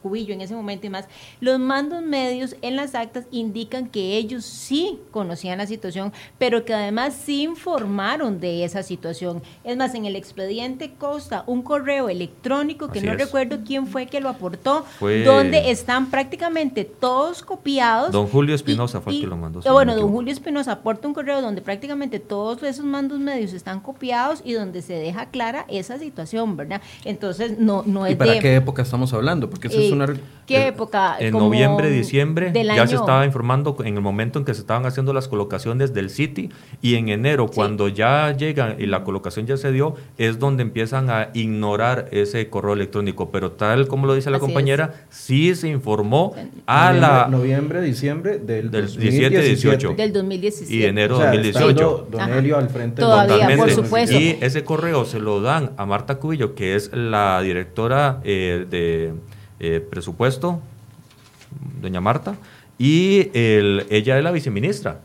[0.02, 1.06] Cubillo en ese momento y más,
[1.40, 6.72] los mandos medios en las actas indican que ellos sí conocían la situación, pero que
[6.72, 9.42] además sí informaron de esa situación.
[9.64, 14.20] Es más, en el expediente consta un correo electrónico que no recuerdo quién fue que
[14.20, 18.12] lo aportó, donde están prácticamente todos copiados.
[18.12, 19.60] Don Julio Espinosa fue el que lo mandó.
[19.72, 24.42] bueno, don Julio Espinosa aporta un correo donde prácticamente todos esos mandos medios están copiados
[24.44, 26.80] y donde se deja clara esa situación, ¿verdad?
[27.04, 29.50] Entonces, no, no es ¿Y para qué época estamos hablando?
[29.50, 30.06] Porque eso es eh, una...
[30.46, 31.16] ¿Qué época?
[31.18, 35.12] En noviembre, diciembre, ya se estaba informando en el momento en que se estaban haciendo
[35.12, 36.50] las colocaciones del City
[36.82, 41.10] y en enero, cuando ya llega y la colocación ya se dio, es donde empiezan
[41.10, 46.34] a ignorar ese correo electrónico pero tal como lo dice la compañera, sí se informó
[46.66, 47.28] a la...
[47.28, 49.94] Noviembre, diciembre del, del 17, 18.
[49.94, 50.74] Del 2017.
[50.74, 52.08] Y enero de 2018.
[52.10, 53.00] Don Helio al frente.
[53.00, 54.18] Todavía, por supuesto.
[54.18, 59.12] Y ese correo se lo dan a Marta Cubillo, que es la directora eh, de
[59.60, 60.60] eh, presupuesto,
[61.80, 62.36] doña Marta,
[62.78, 65.00] y el, ella es la viceministra.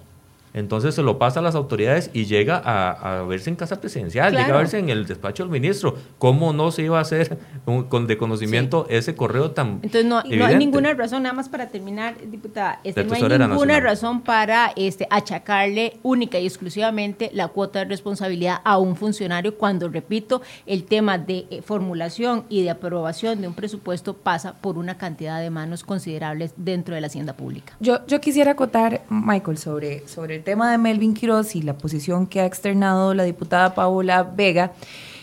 [0.56, 4.56] Entonces se lo pasa a las autoridades y llega a, verse en casa presidencial, llega
[4.56, 5.98] a verse en el despacho del ministro.
[6.18, 10.56] ¿Cómo no se iba a hacer con de conocimiento ese correo tan Entonces no, hay
[10.56, 15.98] ninguna razón, nada más para terminar, diputada, este, no hay ninguna razón para este, achacarle
[16.04, 21.48] única y exclusivamente la cuota de responsabilidad a un funcionario cuando, repito, el tema de
[21.50, 26.54] eh, formulación y de aprobación de un presupuesto pasa por una cantidad de manos considerables
[26.56, 27.76] dentro de la hacienda pública.
[27.82, 32.28] Yo, yo quisiera acotar, Michael, sobre, sobre el tema de Melvin Quiroz y la posición
[32.28, 34.72] que ha externado la diputada Paola Vega,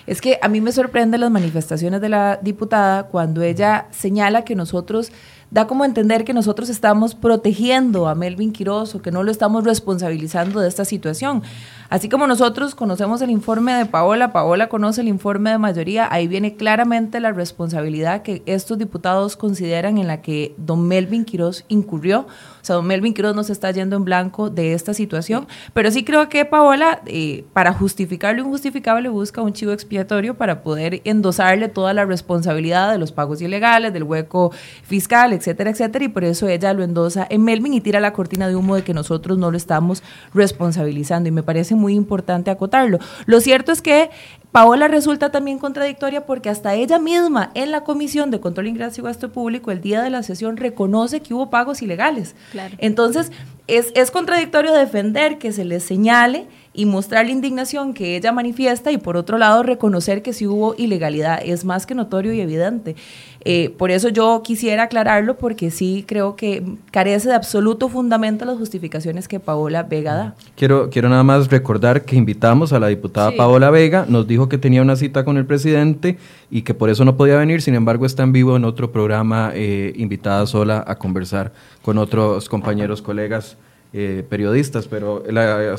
[0.06, 4.54] es que a mí me sorprenden las manifestaciones de la diputada cuando ella señala que
[4.54, 5.12] nosotros
[5.52, 9.64] da como entender que nosotros estamos protegiendo a Melvin Quiroz o que no lo estamos
[9.64, 11.42] responsabilizando de esta situación.
[11.90, 16.26] Así como nosotros conocemos el informe de Paola, Paola conoce el informe de mayoría, ahí
[16.26, 22.26] viene claramente la responsabilidad que estos diputados consideran en la que don Melvin Quiroz incurrió.
[22.62, 26.04] O sea, don Melvin Quiroz nos está yendo en blanco de esta situación, pero sí
[26.04, 31.68] creo que Paola, eh, para justificar lo injustificable, busca un chivo expiatorio para poder endosarle
[31.68, 34.52] toda la responsabilidad de los pagos ilegales, del hueco
[34.84, 38.46] fiscal, etcétera, etcétera, y por eso ella lo endosa en Melvin y tira la cortina
[38.46, 41.28] de humo de que nosotros no lo estamos responsabilizando.
[41.28, 42.98] Y me parece muy importante acotarlo.
[43.26, 44.10] Lo cierto es que
[44.52, 49.04] Paola resulta también contradictoria porque hasta ella misma en la Comisión de Control Ingreso y
[49.04, 52.36] Gasto Público el día de la sesión reconoce que hubo pagos ilegales.
[52.76, 53.32] Entonces,
[53.66, 58.90] es, es contradictorio defender que se le señale y mostrar la indignación que ella manifiesta
[58.92, 61.40] y por otro lado reconocer que sí hubo ilegalidad.
[61.44, 62.96] Es más que notorio y evidente.
[63.44, 68.56] Eh, por eso yo quisiera aclararlo porque sí creo que carece de absoluto fundamento las
[68.56, 70.34] justificaciones que Paola Vega da.
[70.56, 74.58] Quiero, quiero nada más recordar que invitamos a la diputada Paola Vega, nos dijo que
[74.58, 76.18] tenía una cita con el presidente
[76.50, 79.50] y que por eso no podía venir, sin embargo está en vivo en otro programa
[79.54, 83.56] eh, invitada sola a conversar con otros compañeros, colegas
[83.94, 85.76] eh, periodistas, pero la,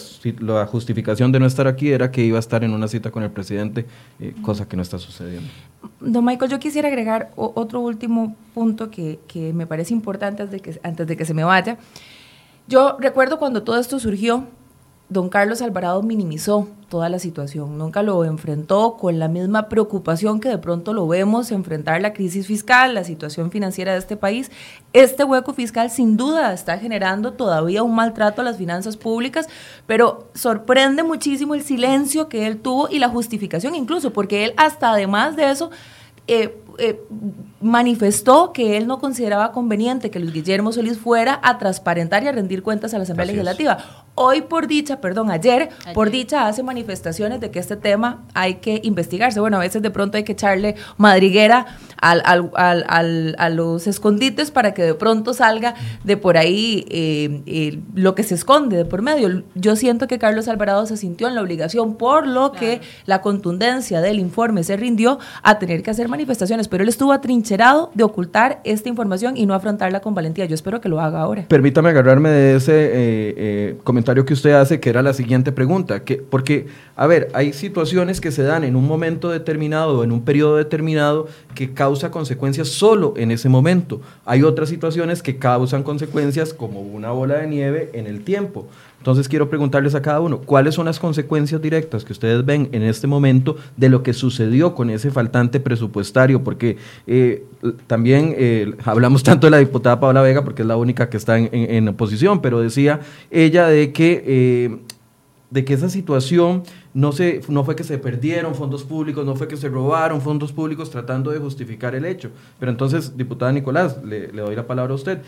[0.67, 3.31] justificación de no estar aquí era que iba a estar en una cita con el
[3.31, 3.87] presidente,
[4.19, 5.49] eh, cosa que no está sucediendo.
[5.99, 9.19] Don Michael, yo quisiera agregar otro último punto que,
[9.53, 11.77] me parece importante de, que, antes de que se me vaya.
[12.67, 14.45] Yo recuerdo cuando todo esto surgió,
[15.09, 20.49] don Carlos Alvarado minimizó toda la situación, nunca lo enfrentó con la misma preocupación que
[20.49, 24.51] de pronto lo vemos enfrentar la crisis fiscal, la situación financiera de este país.
[24.93, 29.47] Este hueco fiscal sin duda está generando todavía un maltrato a las finanzas públicas,
[29.87, 34.91] pero sorprende muchísimo el silencio que él tuvo y la justificación incluso, porque él hasta
[34.91, 35.71] además de eso...
[36.27, 36.99] Eh, eh,
[37.61, 42.31] manifestó que él no consideraba conveniente que Luis Guillermo Solís fuera a transparentar y a
[42.31, 44.02] rendir cuentas a la Asamblea Legislativa.
[44.15, 48.79] Hoy por dicha, perdón, ayer, por dicha hace manifestaciones de que este tema hay que
[48.83, 49.39] investigarse.
[49.39, 51.65] Bueno, a veces de pronto hay que echarle madriguera
[51.99, 55.73] al, al, a los escondites para que de pronto salga
[56.03, 59.43] de por ahí eh, eh, lo que se esconde de por medio.
[59.55, 64.01] Yo siento que Carlos Alvarado se sintió en la obligación, por lo que la contundencia
[64.01, 68.61] del informe se rindió a tener que hacer manifestaciones, pero él estuvo atrincherado de ocultar
[68.63, 70.45] esta información y no afrontarla con valentía.
[70.45, 71.45] Yo espero que lo haga ahora.
[71.47, 76.17] Permítame agarrarme de ese eh, comentario que usted hace, que era la siguiente pregunta, que,
[76.17, 80.57] porque, a ver, hay situaciones que se dan en un momento determinado, en un periodo
[80.57, 84.01] determinado, que causa consecuencias solo en ese momento.
[84.25, 88.67] Hay otras situaciones que causan consecuencias como una bola de nieve en el tiempo.
[89.03, 92.83] Entonces quiero preguntarles a cada uno, ¿cuáles son las consecuencias directas que ustedes ven en
[92.83, 96.41] este momento de lo que sucedió con ese faltante presupuestario?
[96.41, 97.43] Porque eh,
[97.85, 101.37] también eh, hablamos tanto de la diputada Paola Vega, porque es la única que está
[101.37, 104.79] en, oposición, pero decía ella de que, eh,
[105.49, 106.63] de que esa situación
[106.93, 110.53] no, se, no fue que se perdieron fondos públicos, no fue que se robaron fondos
[110.53, 112.29] públicos tratando de justificar el hecho.
[112.57, 115.21] Pero entonces, diputada Nicolás, le, doy la palabra a usted.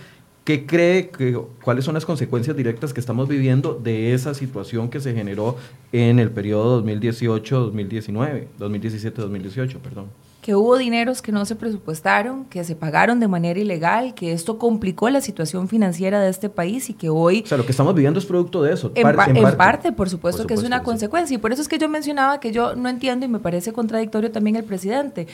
[0.45, 4.99] ¿Qué cree que cuáles son las consecuencias directas que estamos viviendo de esa situación que
[4.99, 5.57] se generó
[5.91, 10.05] en el periodo 2018-2019, 2017-2018, perdón?
[10.45, 14.59] que hubo dineros que no se presupuestaron, que se pagaron de manera ilegal, que esto
[14.59, 17.41] complicó la situación financiera de este país y que hoy...
[17.43, 18.91] O sea, lo que estamos viviendo es producto de eso.
[18.93, 19.91] En, en, parte.
[19.91, 21.33] por supuesto, que es una consecuencia.
[21.33, 24.31] Y por eso es que yo mencionaba que yo no entiendo y me parece contradictorio
[24.31, 25.25] también el presidente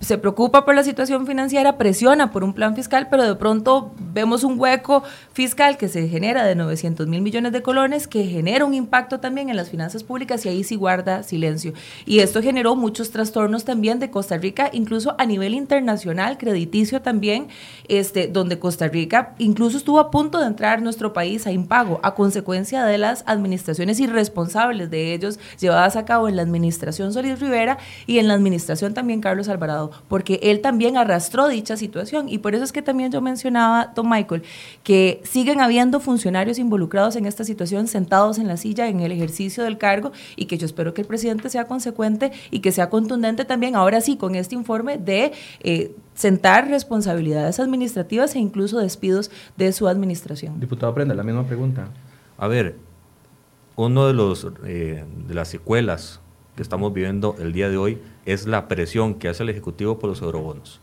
[0.00, 4.44] se preocupa por la situación financiera, presiona por un plan fiscal, pero de pronto vemos
[4.44, 8.74] un hueco fiscal que se genera de 900 mil millones de colones, que genera un
[8.74, 11.72] impacto también en las finanzas públicas y ahí sí guarda silencio.
[12.04, 17.48] Y esto generó muchos trastornos también de Costa Rica, incluso a nivel internacional, crediticio también,
[17.88, 22.14] este, donde Costa Rica incluso estuvo a punto de entrar nuestro país a impago a
[22.14, 27.78] consecuencia de las administraciones irresponsables de ellos llevadas a cabo en la administración Solís Rivera
[28.06, 32.28] y en la administración también Carlos Alvarado porque él también arrastró dicha situación.
[32.28, 34.42] Y por eso es que también yo mencionaba, don Michael,
[34.82, 39.64] que siguen habiendo funcionarios involucrados en esta situación, sentados en la silla en el ejercicio
[39.64, 43.44] del cargo, y que yo espero que el presidente sea consecuente y que sea contundente
[43.44, 45.32] también, ahora sí, con este informe de...
[45.60, 50.58] Eh, sentar responsabilidades administrativas e incluso despidos de su administración.
[50.58, 51.88] Diputado Prenda, la misma pregunta.
[52.38, 52.76] A ver,
[53.76, 56.20] uno de los eh, de las secuelas
[56.56, 60.10] que estamos viviendo el día de hoy es la presión que hace el Ejecutivo por
[60.10, 60.80] los eurobonos.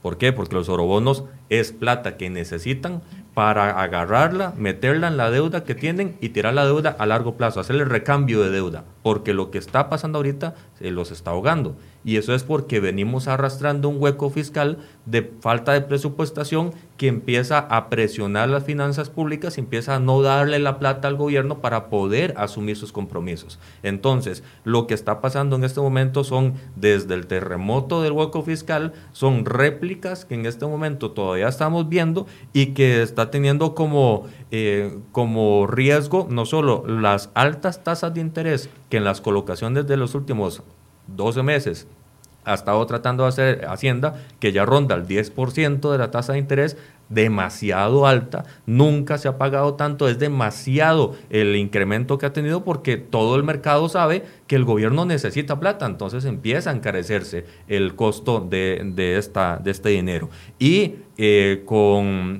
[0.00, 0.32] ¿Por qué?
[0.32, 3.02] Porque los eurobonos es plata que necesitan
[3.32, 7.58] para agarrarla, meterla en la deuda que tienen y tirar la deuda a largo plazo,
[7.58, 11.76] hacer el recambio de deuda, porque lo que está pasando ahorita se los está ahogando.
[12.04, 17.58] Y eso es porque venimos arrastrando un hueco fiscal de falta de presupuestación que empieza
[17.58, 21.88] a presionar las finanzas públicas y empieza a no darle la plata al gobierno para
[21.88, 23.58] poder asumir sus compromisos.
[23.82, 28.92] Entonces, lo que está pasando en este momento son, desde el terremoto del hueco fiscal,
[29.12, 34.98] son réplicas que en este momento todavía estamos viendo y que está teniendo como, eh,
[35.12, 40.14] como riesgo no solo las altas tasas de interés que en las colocaciones de los
[40.14, 40.62] últimos
[41.08, 41.86] 12 meses
[42.44, 46.38] ha estado tratando de hacer Hacienda, que ya ronda el 10% de la tasa de
[46.38, 46.76] interés,
[47.08, 52.96] demasiado alta, nunca se ha pagado tanto, es demasiado el incremento que ha tenido porque
[52.96, 58.40] todo el mercado sabe que el gobierno necesita plata, entonces empieza a encarecerse el costo
[58.40, 60.30] de, esta, de este dinero.
[60.58, 62.38] Y eh, con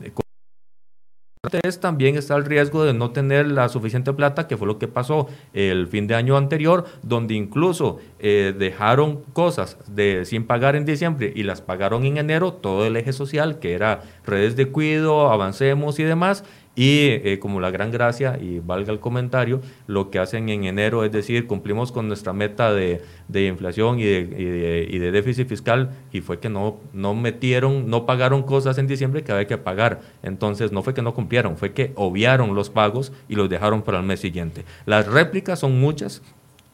[1.80, 5.28] también está el riesgo de no tener la suficiente plata, que fue lo que pasó
[5.52, 11.32] el fin de año anterior, donde incluso eh, dejaron cosas de, sin pagar en diciembre
[11.34, 15.98] y las pagaron en enero, todo el eje social, que era redes de cuido, avancemos
[15.98, 16.44] y demás,
[16.76, 21.04] y eh, como la gran gracia, y valga el comentario, lo que hacen en enero
[21.04, 23.00] es decir, cumplimos con nuestra meta de,
[23.32, 28.42] inflación y de, y de, déficit fiscal, y fue que no, no metieron, no pagaron
[28.42, 30.00] cosas en diciembre que había que pagar.
[30.22, 33.98] Entonces, no fue que no cumplieron, fue que obviaron los pagos y los dejaron para
[33.98, 34.64] el mes siguiente.
[34.86, 36.22] Las réplicas son muchas,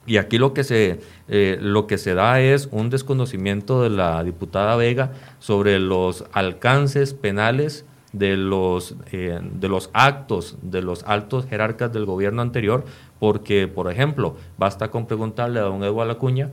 [0.07, 4.25] y aquí lo que, se, eh, lo que se da es un desconocimiento de la
[4.25, 11.47] diputada Vega sobre los alcances penales de los, eh, de los actos de los altos
[11.47, 12.85] jerarcas del gobierno anterior,
[13.19, 16.51] porque, por ejemplo, basta con preguntarle a don Eduardo Acuña,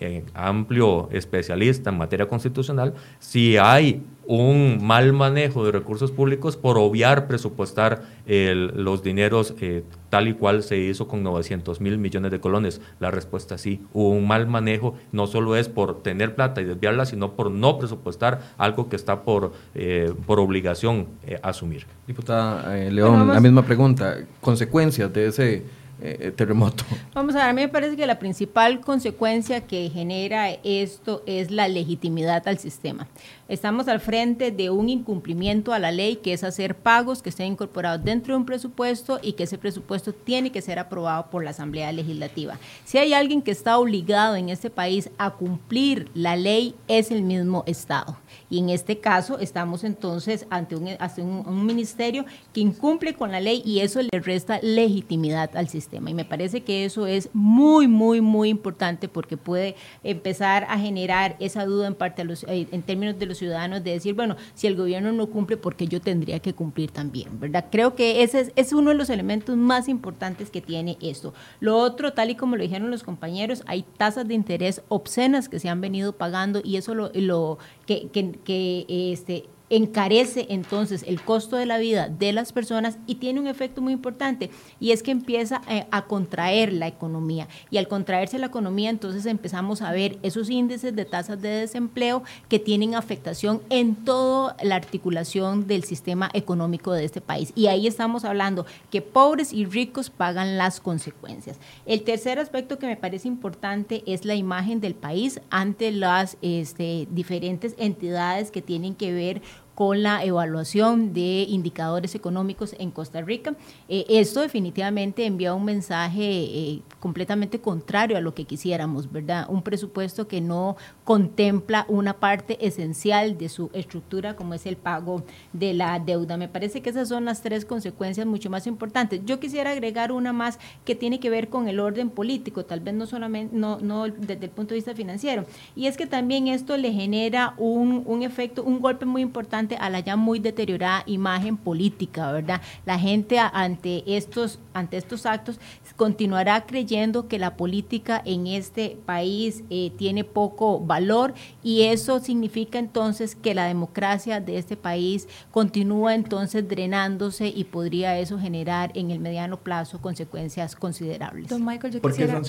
[0.00, 6.78] eh, amplio especialista en materia constitucional, si hay un mal manejo de recursos públicos por
[6.78, 12.40] obviar presupuestar los dineros eh, tal y cual se hizo con 900 mil millones de
[12.40, 12.80] colones.
[13.00, 17.06] La respuesta sí, hubo un mal manejo, no solo es por tener plata y desviarla,
[17.06, 21.86] sino por no presupuestar algo que está por, eh, por obligación eh, asumir.
[22.06, 25.62] Diputada León, la misma pregunta, consecuencias de ese
[26.00, 26.84] eh, terremoto.
[27.14, 31.50] Vamos a ver, a mí me parece que la principal consecuencia que genera esto es
[31.50, 33.08] la legitimidad al sistema.
[33.48, 37.52] Estamos al frente de un incumplimiento a la ley, que es hacer pagos que estén
[37.52, 41.50] incorporados dentro de un presupuesto y que ese presupuesto tiene que ser aprobado por la
[41.50, 42.58] Asamblea Legislativa.
[42.84, 47.22] Si hay alguien que está obligado en este país a cumplir la ley, es el
[47.22, 48.16] mismo Estado.
[48.50, 53.80] Y en este caso estamos entonces ante un, ministerio que incumple con la ley y
[53.80, 55.85] eso le resta legitimidad al sistema.
[55.92, 61.36] Y me parece que eso es muy, muy, muy importante porque puede empezar a generar
[61.40, 64.66] esa duda en parte los, eh, en términos de los ciudadanos de decir, bueno, si
[64.66, 67.38] el gobierno no cumple, ¿por qué yo tendría que cumplir también?
[67.40, 67.66] ¿Verdad?
[67.70, 71.34] Creo que ese es, es uno de los elementos más importantes que tiene esto.
[71.60, 75.58] Lo otro, tal y como lo dijeron los compañeros, hay tasas de interés obscenas que
[75.58, 78.08] se han venido pagando y eso lo, lo que,
[78.44, 83.46] que este, encarece entonces el costo de la vida de las personas y tiene un
[83.48, 88.38] efecto muy importante y es que empieza eh, a contraer la economía y al contraerse
[88.38, 93.60] la economía entonces empezamos a ver esos índices de tasas de desempleo que tienen afectación
[93.68, 99.02] en toda la articulación del sistema económico de este país y ahí estamos hablando que
[99.02, 101.58] pobres y ricos pagan las consecuencias.
[101.86, 107.08] El tercer aspecto que me parece importante es la imagen del país ante las este,
[107.10, 109.42] diferentes entidades que tienen que ver
[109.76, 113.54] con la evaluación de indicadores económicos en Costa Rica.
[113.90, 119.46] Eh, esto definitivamente envía un mensaje eh, completamente contrario a lo que quisiéramos, ¿verdad?
[119.50, 125.22] Un presupuesto que no contempla una parte esencial de su estructura como es el pago
[125.52, 126.38] de la deuda.
[126.38, 129.20] Me parece que esas son las tres consecuencias mucho más importantes.
[129.26, 132.94] Yo quisiera agregar una más que tiene que ver con el orden político, tal vez
[132.94, 136.78] no solamente, no, no desde el punto de vista financiero, y es que también esto
[136.78, 141.56] le genera un, un efecto, un golpe muy importante a la ya muy deteriorada imagen
[141.56, 142.60] política, ¿verdad?
[142.84, 145.58] La gente ante estos, ante estos actos
[145.96, 152.78] continuará creyendo que la política en este país eh, tiene poco valor y eso significa
[152.78, 159.10] entonces que la democracia de este país continúa entonces drenándose y podría eso generar en
[159.10, 161.48] el mediano plazo consecuencias considerables.
[161.48, 162.40] Don Michael, yo, quisiera,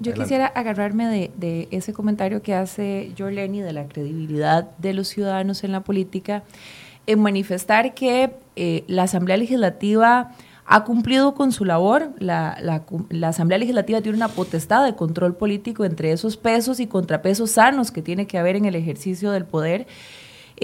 [0.00, 5.08] yo quisiera agarrarme de, de, ese comentario que hace Lenny de la credibilidad de los
[5.08, 6.42] ciudadanos en la política
[7.06, 10.32] en manifestar que eh, la Asamblea Legislativa
[10.64, 12.10] ha cumplido con su labor.
[12.18, 12.56] La,
[13.22, 18.02] Asamblea Legislativa tiene una potestad de control político entre esos pesos y contrapesos sanos que
[18.02, 19.86] tiene que haber en el ejercicio del poder.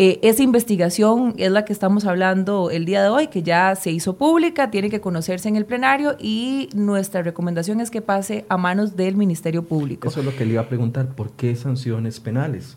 [0.00, 3.90] Eh, esa investigación es la que estamos hablando el día de hoy, que ya se
[3.90, 8.56] hizo pública, tiene que conocerse en el plenario y nuestra recomendación es que pase a
[8.56, 10.06] manos del Ministerio Público.
[10.06, 12.76] Eso es lo que le iba a preguntar, ¿por qué sanciones penales?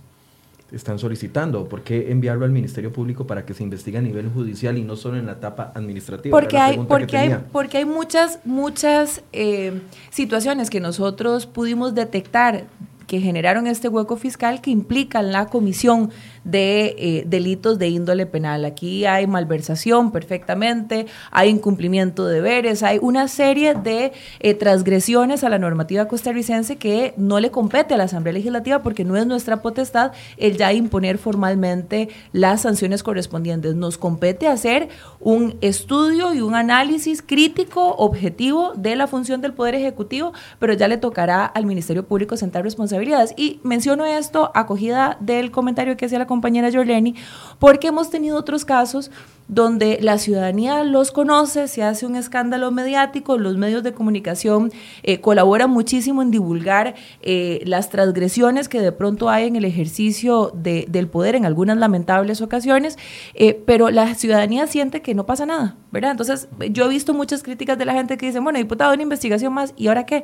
[0.71, 1.67] Están solicitando?
[1.67, 4.95] ¿Por qué enviarlo al Ministerio Público para que se investigue a nivel judicial y no
[4.95, 6.37] solo en la etapa administrativa?
[6.37, 12.65] Porque hay, porque hay, porque hay muchas, muchas eh, situaciones que nosotros pudimos detectar
[13.11, 16.11] que generaron este hueco fiscal que implican la comisión
[16.45, 18.63] de eh, delitos de índole penal.
[18.63, 25.49] Aquí hay malversación perfectamente, hay incumplimiento de deberes, hay una serie de eh, transgresiones a
[25.49, 29.61] la normativa costarricense que no le compete a la Asamblea Legislativa porque no es nuestra
[29.61, 33.75] potestad el ya imponer formalmente las sanciones correspondientes.
[33.75, 34.87] Nos compete hacer
[35.19, 40.87] un estudio y un análisis crítico, objetivo de la función del Poder Ejecutivo, pero ya
[40.87, 43.00] le tocará al Ministerio Público sentar responsabilidades.
[43.37, 47.15] Y menciono esto acogida del comentario que hacía la compañera Jorleni,
[47.59, 49.11] porque hemos tenido otros casos
[49.47, 54.71] donde la ciudadanía los conoce, se hace un escándalo mediático, los medios de comunicación
[55.03, 60.53] eh, colaboran muchísimo en divulgar eh, las transgresiones que de pronto hay en el ejercicio
[60.55, 62.97] del poder en algunas lamentables ocasiones,
[63.33, 66.11] eh, pero la ciudadanía siente que no pasa nada, ¿verdad?
[66.11, 69.53] Entonces, yo he visto muchas críticas de la gente que dicen, bueno, diputado, una investigación
[69.53, 70.23] más, ¿y ahora qué?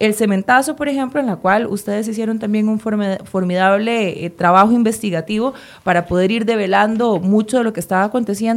[0.00, 5.54] El cementazo, por ejemplo, en la cual ustedes hicieron también un formidable trabajo investigativo
[5.84, 8.53] para poder ir develando mucho de lo que estaba aconteciendo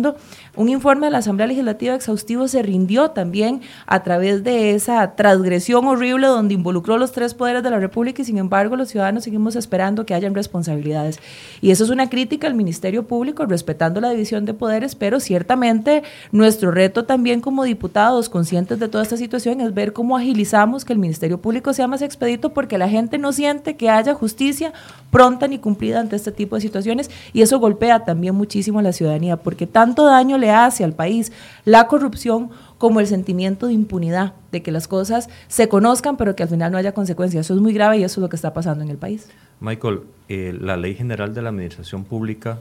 [0.55, 5.85] un informe de la Asamblea Legislativa exhaustivo se rindió también a través de esa transgresión
[5.85, 9.55] horrible donde involucró los tres poderes de la República y sin embargo los ciudadanos seguimos
[9.55, 11.19] esperando que hayan responsabilidades.
[11.61, 16.03] Y eso es una crítica al Ministerio Público respetando la división de poderes, pero ciertamente
[16.31, 20.93] nuestro reto también como diputados conscientes de toda esta situación es ver cómo agilizamos que
[20.93, 24.73] el Ministerio Público sea más expedito porque la gente no siente que haya justicia
[25.11, 28.93] pronta ni cumplida ante este tipo de situaciones y eso golpea también muchísimo a la
[28.93, 31.31] ciudadanía porque tanto daño le hace al país
[31.65, 36.43] la corrupción como el sentimiento de impunidad, de que las cosas se conozcan pero que
[36.43, 37.45] al final no haya consecuencias.
[37.45, 39.29] Eso es muy grave y eso es lo que está pasando en el país.
[39.59, 42.59] Michael, eh, la Ley General de la Administración Pública,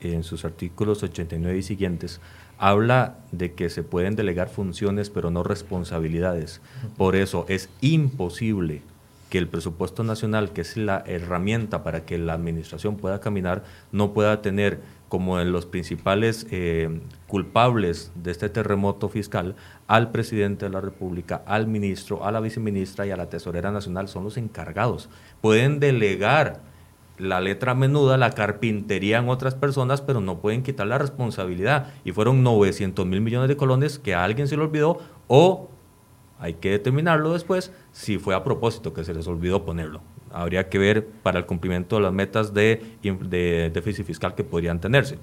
[0.00, 2.20] en sus artículos 89 y siguientes,
[2.58, 6.60] habla de que se pueden delegar funciones pero no responsabilidades.
[6.96, 8.82] Por eso es imposible
[9.30, 13.62] que el presupuesto nacional, que es la herramienta para que la administración pueda caminar,
[13.92, 19.56] no pueda tener como en los principales eh, culpables de este terremoto fiscal
[19.86, 24.08] al presidente de la República, al ministro, a la viceministra y a la tesorera nacional,
[24.08, 25.08] son los encargados.
[25.40, 26.60] Pueden delegar
[27.18, 31.92] la letra menuda, la carpintería en otras personas, pero no pueden quitar la responsabilidad.
[32.04, 35.68] Y fueron 900 mil millones de colones que a alguien se le olvidó o
[36.38, 40.00] hay que determinarlo después si fue a propósito que se les olvidó ponerlo.
[40.38, 42.80] Habría que ver para el cumplimiento de las metas de,
[43.74, 45.18] déficit fiscal que podrían tenerse.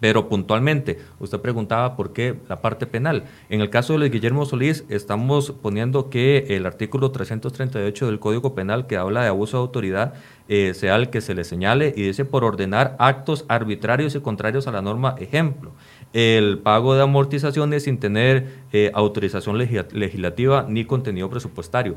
[0.00, 3.24] Pero puntualmente, usted preguntaba por qué la parte penal.
[3.48, 8.54] En el caso de Luis Guillermo Solís, estamos poniendo que el artículo 338 del Código
[8.54, 10.14] Penal que habla de abuso de autoridad
[10.48, 14.66] eh, sea el que se le señale y dice por ordenar actos arbitrarios y contrarios
[14.66, 15.16] a la norma.
[15.18, 15.72] Ejemplo,
[16.12, 21.96] el pago de amortizaciones sin tener eh, autorización legislativa ni contenido presupuestario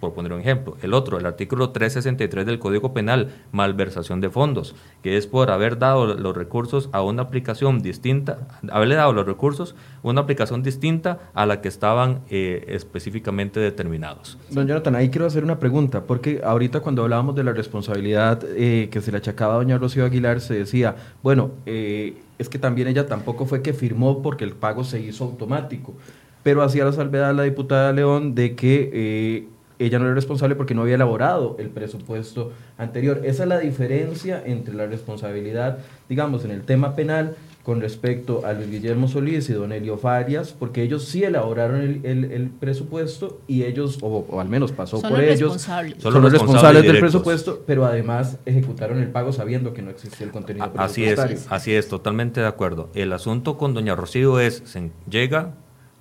[0.00, 0.76] por poner un ejemplo.
[0.82, 5.78] El otro, el artículo 363 del Código Penal, malversación de fondos, que es por haber
[5.78, 11.18] dado los recursos a una aplicación distinta, haberle dado los recursos a una aplicación distinta
[11.34, 14.38] a la que estaban eh, específicamente determinados.
[14.50, 18.88] Don Jonathan, ahí quiero hacer una pregunta, porque ahorita cuando hablábamos de la responsabilidad eh,
[18.90, 22.88] que se le achacaba a doña Rocío Aguilar, se decía, bueno, eh, es que también
[22.88, 25.94] ella tampoco fue que firmó porque el pago se hizo automático,
[26.42, 29.48] pero hacía la salvedad la diputada León de que
[29.78, 33.22] ella no era responsable porque no había elaborado el presupuesto anterior.
[33.24, 37.36] Esa es la diferencia entre la responsabilidad, digamos, en el tema penal
[37.68, 42.50] con respecto a Luis Guillermo Solís y Don Elio Farias, porque ellos sí elaboraron el,
[42.58, 45.60] presupuesto y ellos, o, al menos pasó por ellos,
[45.98, 50.32] son los responsables, del presupuesto, pero además ejecutaron el pago sabiendo que no existía el
[50.32, 52.88] contenido así Es, así es, totalmente de acuerdo.
[52.94, 55.52] El asunto con Doña Rocío es, se llega,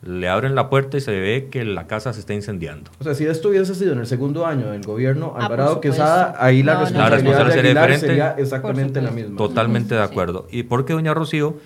[0.01, 2.91] le abren la puerta y se ve que la casa se está incendiando.
[2.99, 6.35] O sea, si esto hubiese sido en el segundo año del gobierno ah, Alvarado Quesada,
[6.39, 9.37] ahí la, responsabilidad sería, exactamente la misma.
[9.37, 10.47] Totalmente de acuerdo.
[10.51, 11.57] Y porque doña Rocío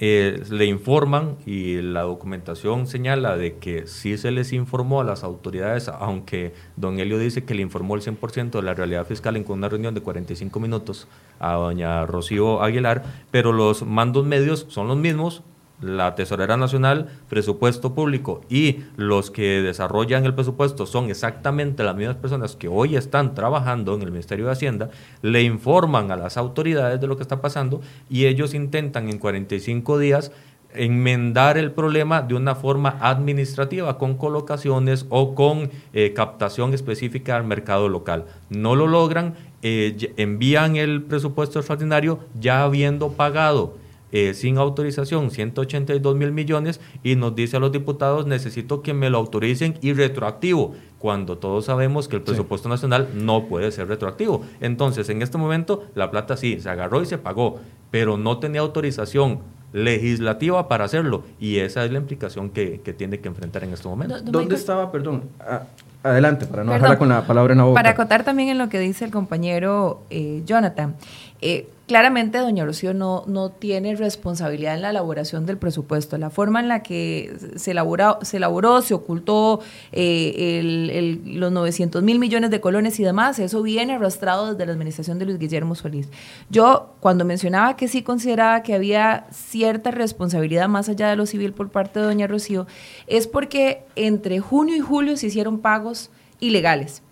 [0.00, 5.22] eh, le informan y la documentación señala de que sí se les informó a las
[5.22, 9.44] autoridades, aunque don Helio dice que le informó el 100% de la realidad fiscal en
[9.46, 11.06] una reunión de 45 minutos
[11.38, 15.44] a doña Rocío Aguilar, pero los mandos medios son los mismos,
[15.80, 22.16] la Tesorera Nacional, presupuesto público y los que desarrollan el presupuesto son exactamente las mismas
[22.16, 24.90] personas que hoy están trabajando en el Ministerio de Hacienda,
[25.22, 29.98] le informan a las autoridades de lo que está pasando y ellos intentan en 45
[29.98, 30.32] días
[30.74, 37.44] enmendar el problema de una forma administrativa, con colocaciones o con eh, captación específica al
[37.44, 38.24] mercado local.
[38.50, 43.83] No lo logran, eh, envían el presupuesto extraordinario ya habiendo pagado
[44.16, 49.10] eh, sin autorización 182 mil millones y nos dice a los diputados necesito que me
[49.10, 54.44] lo autoricen y retroactivo cuando todos sabemos que el presupuesto nacional no puede ser retroactivo.
[54.60, 57.58] Entonces, en este momento, la plata sí, se agarró y se pagó,
[57.90, 59.40] pero no tenía autorización
[59.72, 61.24] legislativa para hacerlo.
[61.40, 64.20] Y esa es la implicación que, tiene que enfrentar en este momento.
[64.22, 65.24] ¿Dónde estaba, perdón?
[65.40, 65.64] Ah,
[66.04, 67.74] adelante, para no dejarla con la palabra en la boca.
[67.74, 70.94] Para acotar también en lo que dice el compañero eh, Jonathan.
[71.40, 76.16] Eh, claramente doña Rocío no, no tiene responsabilidad en la elaboración del presupuesto.
[76.18, 79.60] La forma en la que se, elaboró, se, elaboró, se ocultó
[79.92, 85.18] eh, los 900 mil millones de colones y demás, eso viene arrastrado desde la administración
[85.18, 86.08] de Luis Guillermo Solís.
[86.50, 91.52] Yo, cuando mencionaba que sí consideraba que había cierta responsabilidad más allá de lo civil
[91.52, 92.66] por parte de doña Rocío,
[93.06, 96.10] es porque entre junio y julio se hicieron pagos
[96.40, 97.03] ilegales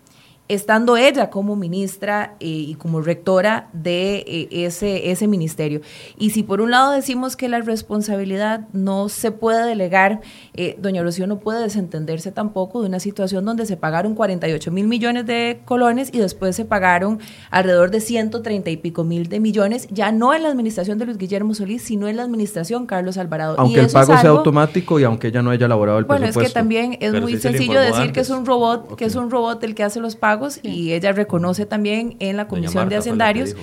[0.49, 5.79] estando ella como ministra eh, y como rectora de eh, ese, ese ministerio.
[6.17, 10.19] Y si por un lado decimos que la responsabilidad no se puede delegar,
[10.53, 14.87] eh, doña Rocío no puede desentenderse tampoco de una situación donde se pagaron 48 mil
[14.87, 17.19] millones de colones y después se pagaron
[17.49, 21.17] alrededor de 130 y pico mil de millones, ya no en la administración de Luis
[21.17, 23.55] Guillermo Solís, sino en la administración Carlos Alvarado.
[23.57, 26.33] Aunque el pago sea automático y aunque ella no haya elaborado el presupuesto.
[26.33, 29.31] Bueno, es que también es muy sencillo decir que es un robot, que es un
[29.31, 32.95] robot el que hace los pagos pagos y ella reconoce también en la Comisión de
[32.95, 33.55] Hacendarios,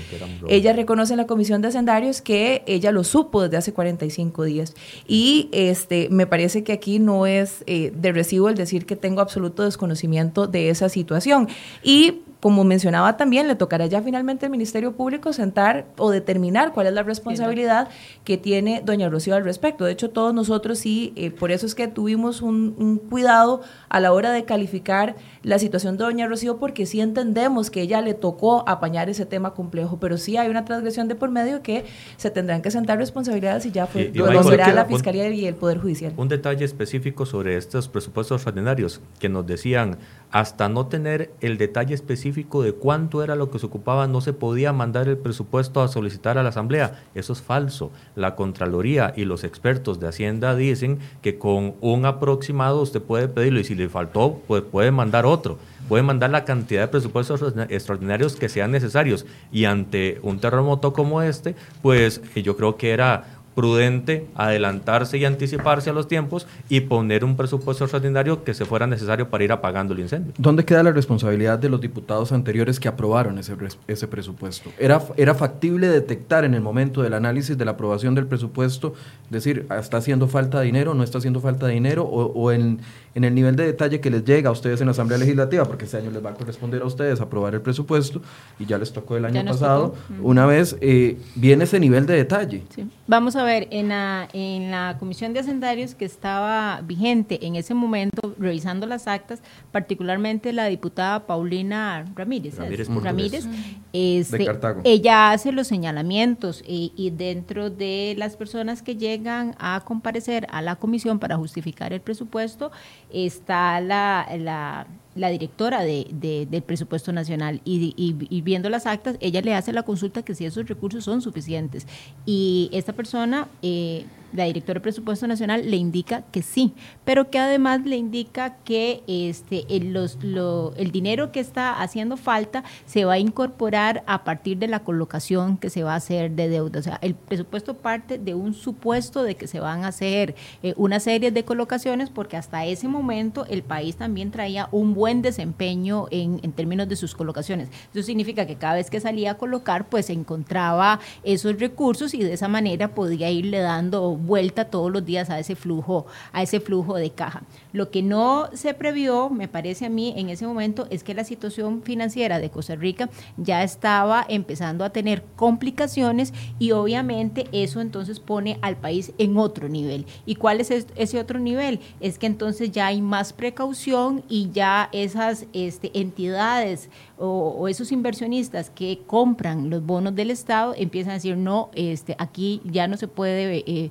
[0.48, 4.74] ella reconoce en la Comisión de Hacendarios que ella lo supo desde hace 45 días.
[5.06, 9.20] Y este me parece que aquí no es eh, de recibo el decir que tengo
[9.20, 11.48] absoluto desconocimiento de esa situación.
[11.82, 16.86] Y como mencionaba también, le tocará ya finalmente al Ministerio Público sentar o determinar cuál
[16.86, 17.88] es la responsabilidad
[18.24, 19.84] que tiene doña Rocío al respecto.
[19.84, 23.60] De hecho, todos nosotros sí, eh, por eso es que tuvimos un, un, cuidado
[23.90, 28.00] a la hora de calificar la situación de doña Rocío, porque sí entendemos que ella
[28.00, 31.84] le tocó apañar ese tema complejo, pero sí hay una transgresión de por medio que
[32.16, 35.78] se tendrán que sentar responsabilidades y ya fue, lo será la Fiscalía y el Poder
[35.78, 36.14] Judicial.
[36.16, 39.98] Un detalle específico sobre estos presupuestos ordinarios que nos decían,
[40.30, 44.32] hasta no tener el detalle específico de cuánto era lo que se ocupaba, no se
[44.32, 47.02] podía mandar el presupuesto a solicitar a la Asamblea.
[47.14, 47.90] Eso es falso.
[48.14, 53.60] La Contraloría y los expertos de Hacienda dicen que con un aproximado usted puede pedirlo
[53.60, 55.58] y si le faltó, pues puede mandar otro.
[55.88, 59.26] Puede mandar la cantidad de presupuestos extraordinarios que sean necesarios.
[59.50, 65.90] Y ante un terremoto como este, pues yo creo que era prudente adelantarse y anticiparse
[65.90, 69.92] a los tiempos y poner un presupuesto extraordinario que se fuera necesario para ir apagando
[69.92, 70.32] el incendio.
[70.38, 73.54] ¿Dónde queda la responsabilidad de los diputados anteriores que aprobaron ese,
[73.86, 74.70] ese presupuesto?
[74.78, 78.94] ¿Era, ¿Era factible detectar en el momento del análisis de la aprobación del presupuesto,
[79.30, 82.04] decir, ¿está haciendo falta dinero, no está haciendo falta dinero?
[82.04, 82.80] ¿O, o en,
[83.14, 85.64] en, el nivel de detalle que les llega a ustedes en la Asamblea Legislativa?
[85.64, 88.22] Porque este año les va a corresponder a ustedes aprobar el presupuesto
[88.58, 89.94] y ya les tocó el año pasado.
[90.22, 92.62] Una vez, eh, viene ese nivel de detalle.
[92.74, 92.86] Sí.
[93.06, 97.74] Vamos a ver, en la, en la Comisión de Hacendarios que estaba vigente en ese
[97.74, 99.40] momento, revisando las actas,
[99.72, 103.46] particularmente la diputada Paulina Ramírez, Ramírez, Ramírez
[103.92, 104.46] este,
[104.84, 110.62] ella hace los señalamientos y, y, dentro de las personas que llegan a comparecer a
[110.62, 112.70] la comisión para justificar el presupuesto
[113.12, 118.86] está la, la la directora de, de, del presupuesto nacional y, y, y, viendo las
[118.86, 121.86] actas, ella le hace la consulta que si esos recursos son suficientes.
[122.24, 126.74] Y esta persona eh, la directora de Presupuesto Nacional le indica que sí,
[127.04, 133.14] pero que además le indica que este, el, dinero que está haciendo falta se va
[133.14, 136.80] a incorporar a partir de la colocación que se va a hacer de deuda.
[136.80, 140.74] O sea, el presupuesto parte de un supuesto de que se van a hacer eh,
[140.76, 146.06] una serie de colocaciones porque hasta ese momento el país también traía un buen desempeño
[146.10, 147.68] en, en términos de sus colocaciones.
[147.92, 152.22] Eso significa que cada vez que salía a colocar, pues se encontraba esos recursos y
[152.22, 156.60] de esa manera podía irle dando vuelta todos los días a ese flujo, a ese
[156.60, 157.42] flujo de caja.
[157.72, 161.24] Lo que no se previó, me parece a mí, en ese momento es que la
[161.24, 168.20] situación financiera de Costa Rica ya estaba empezando a tener complicaciones y obviamente eso entonces
[168.20, 170.06] pone al país en otro nivel.
[170.26, 171.80] ¿Y cuál es ese otro nivel?
[172.00, 178.70] Es que entonces ya hay más precaución y ya esas este, entidades o, esos inversionistas
[178.70, 183.08] que compran los bonos del Estado empiezan a decir, no, este, aquí ya no se
[183.08, 183.90] puede eh,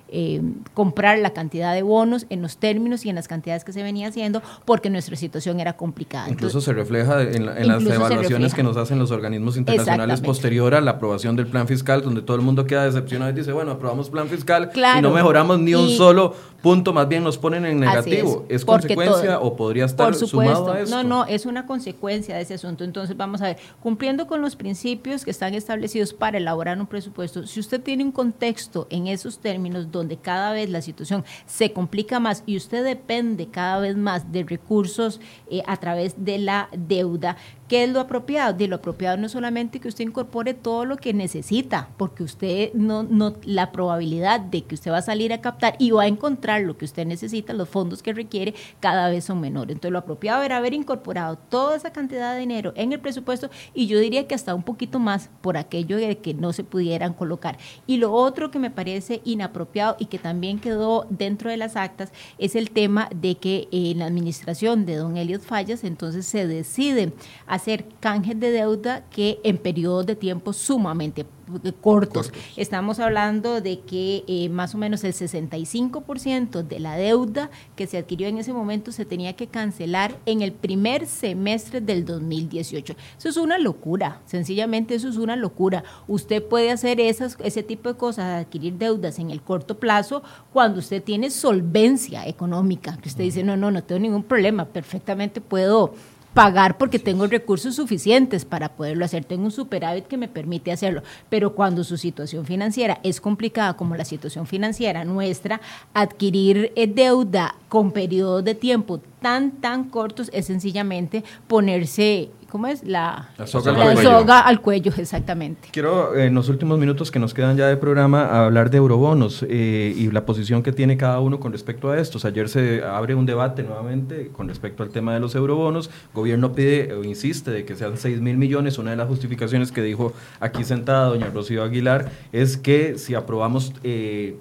[0.11, 0.41] eh,
[0.73, 4.09] comprar la cantidad de bonos en los términos y en las cantidades que se venía
[4.09, 6.29] haciendo porque nuestra situación era complicada.
[6.29, 10.75] Incluso Entonces, se refleja en, en las evaluaciones que nos hacen los organismos internacionales posterior
[10.75, 13.71] a la aprobación del plan fiscal, donde todo el mundo queda decepcionado y dice, bueno,
[13.71, 17.65] aprobamos plan fiscal claro, y no mejoramos ni un solo punto, más bien nos ponen
[17.65, 18.45] en negativo.
[18.49, 20.95] ¿Es, ¿Es consecuencia todo, o podría estar por supuesto, sumado a esto?
[20.95, 22.83] No, no, es una consecuencia de ese asunto.
[22.83, 27.47] Entonces, vamos a ver, cumpliendo con los principios que están establecidos para elaborar un presupuesto,
[27.47, 32.19] si usted tiene un contexto en esos términos donde cada vez la situación se complica
[32.19, 37.37] más y usted depende cada vez más de recursos eh, a través de la deuda,
[37.71, 38.51] ¿Qué es lo apropiado?
[38.51, 43.03] De lo apropiado no solamente que usted incorpore todo lo que necesita, porque usted no,
[43.03, 46.63] no, la probabilidad de que usted va a salir a captar y va a encontrar
[46.63, 49.75] lo que usted necesita, los fondos que requiere, cada vez son menores.
[49.75, 53.87] Entonces, lo apropiado era haber incorporado toda esa cantidad de dinero en el presupuesto y
[53.87, 57.57] yo diría que hasta un poquito más por aquello de que no se pudieran colocar.
[57.87, 62.11] Y lo otro que me parece inapropiado y que también quedó dentro de las actas
[62.37, 67.13] es el tema de que en la administración de don Elliot Fallas, entonces se decide
[67.47, 67.60] hacer
[67.99, 71.25] canjes de deuda que en periodos de tiempo sumamente
[71.59, 71.73] cortos.
[71.81, 72.31] cortos.
[72.55, 77.97] Estamos hablando de que eh, más o menos el 65% de la deuda que se
[77.97, 82.95] adquirió en ese momento se tenía que cancelar en el primer semestre del 2018.
[83.17, 85.83] Eso es una locura, sencillamente eso es una locura.
[86.07, 90.79] Usted puede hacer esas, ese tipo de cosas, adquirir deudas en el corto plazo cuando
[90.79, 95.93] usted tiene solvencia económica, que usted dice, no, no, no tengo ningún problema, perfectamente puedo
[96.33, 101.03] pagar porque tengo recursos suficientes para poderlo hacer, tengo un superávit que me permite hacerlo,
[101.29, 105.61] pero cuando su situación financiera es complicada como la situación financiera nuestra,
[105.93, 112.83] adquirir eh, deuda con periodos de tiempo tan, tan cortos es sencillamente ponerse ¿cómo es?
[112.83, 114.11] La, La soga la al cuello.
[114.19, 115.69] soga al cuello, exactamente.
[115.71, 119.43] Quiero eh, en los últimos minutos que nos quedan ya de programa hablar de eurobonos
[119.49, 122.25] eh, y la posición que tiene cada uno con respecto a estos.
[122.25, 125.87] Ayer se abre un debate nuevamente con respecto al tema de los eurobonos.
[125.87, 128.77] El gobierno pide o insiste de que sean 6 mil millones.
[128.77, 133.73] Una de las justificaciones que dijo aquí sentada doña Rocío Aguilar es que si aprobamos...
[133.83, 134.35] eh,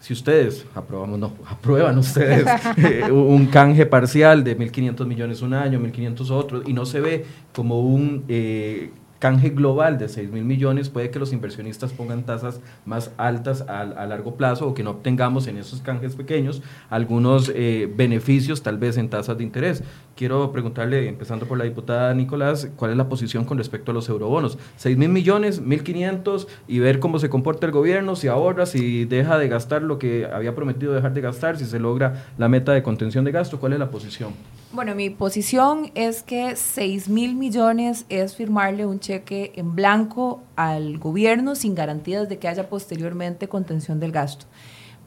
[0.00, 2.46] si ustedes, aprobamos, no, aprueban ustedes
[2.78, 7.26] eh, un canje parcial de 1.500 millones un año, 1.500 otro, y no se ve
[7.52, 8.90] como un eh,
[9.20, 13.84] canje global de 6 mil millones, puede que los inversionistas pongan tasas más altas a,
[13.84, 18.96] largo plazo o que no obtengamos en esos canjes pequeños algunos eh, beneficios tal vez
[18.96, 19.84] en tasas de interés.
[20.16, 24.08] Quiero preguntarle, empezando por la diputada Nicolás, cuál es la posición con respecto a los
[24.08, 24.58] eurobonos.
[24.76, 29.38] 6 mil millones, 1.500 y ver cómo se comporta el gobierno, si ahorra, si deja
[29.38, 32.82] de gastar lo que había prometido dejar de gastar, si se logra la meta de
[32.82, 33.60] contención de gasto.
[33.60, 34.32] ¿Cuál es la posición?
[34.72, 40.98] Bueno, mi posición es que 6 mil millones es firmarle un cheque en blanco al
[40.98, 44.46] gobierno sin garantías de que haya posteriormente contención del gasto.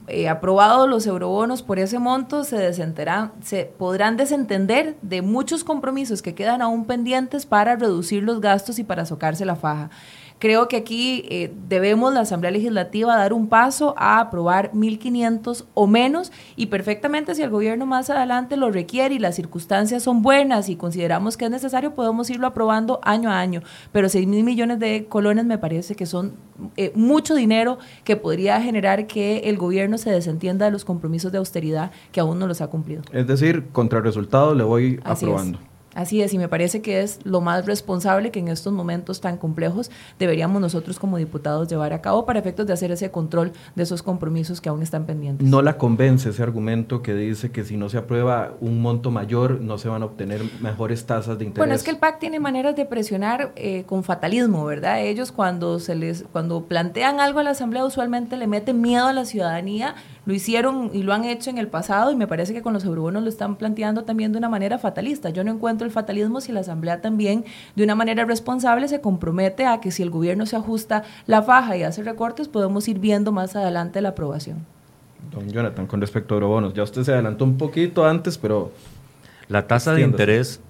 [0.09, 6.35] Eh, aprobados los eurobonos por ese monto, se, se podrán desentender de muchos compromisos que
[6.35, 9.89] quedan aún pendientes para reducir los gastos y para socarse la faja.
[10.43, 15.87] Creo que aquí eh, debemos la Asamblea Legislativa dar un paso a aprobar 1.500 o
[15.87, 20.67] menos y perfectamente si el gobierno más adelante lo requiere y las circunstancias son buenas
[20.67, 23.61] y consideramos que es necesario, podemos irlo aprobando año a año.
[23.93, 26.33] Pero 6 mil millones de colones me parece que son
[26.75, 31.37] eh, mucho dinero que podría generar que el gobierno se desentienda de los compromisos de
[31.37, 33.01] austeridad que aún no los ha cumplido.
[33.13, 35.59] Es decir, contra el resultado le voy Así aprobando.
[35.59, 35.72] es.
[35.95, 39.37] Así es, y me parece que es lo más responsable que en estos momentos tan
[39.37, 43.83] complejos deberíamos nosotros como diputados llevar a cabo para efectos de hacer ese control de
[43.83, 45.47] esos compromisos que aún están pendientes.
[45.47, 49.61] No la convence ese argumento que dice que si no se aprueba un monto mayor
[49.61, 51.57] no se van a obtener mejores tasas de interés.
[51.57, 55.01] Bueno, es que el PAC tiene maneras de presionar eh, con fatalismo, ¿verdad?
[55.01, 59.13] Ellos cuando se les cuando plantean algo a la Asamblea usualmente le meten miedo a
[59.13, 59.95] la ciudadanía.
[60.25, 62.85] Lo hicieron y lo han hecho en el pasado y me parece que con los
[62.85, 65.29] eurobonos lo están planteando también de una manera fatalista.
[65.29, 69.65] Yo no encuentro el fatalismo si la Asamblea también de una manera responsable se compromete
[69.65, 73.31] a que si el gobierno se ajusta la faja y hace recortes podemos ir viendo
[73.31, 74.65] más adelante la aprobación.
[75.31, 78.71] Don Jonathan, con respecto a eurobonos, ya usted se adelantó un poquito antes, pero
[79.47, 80.61] La tasa de interés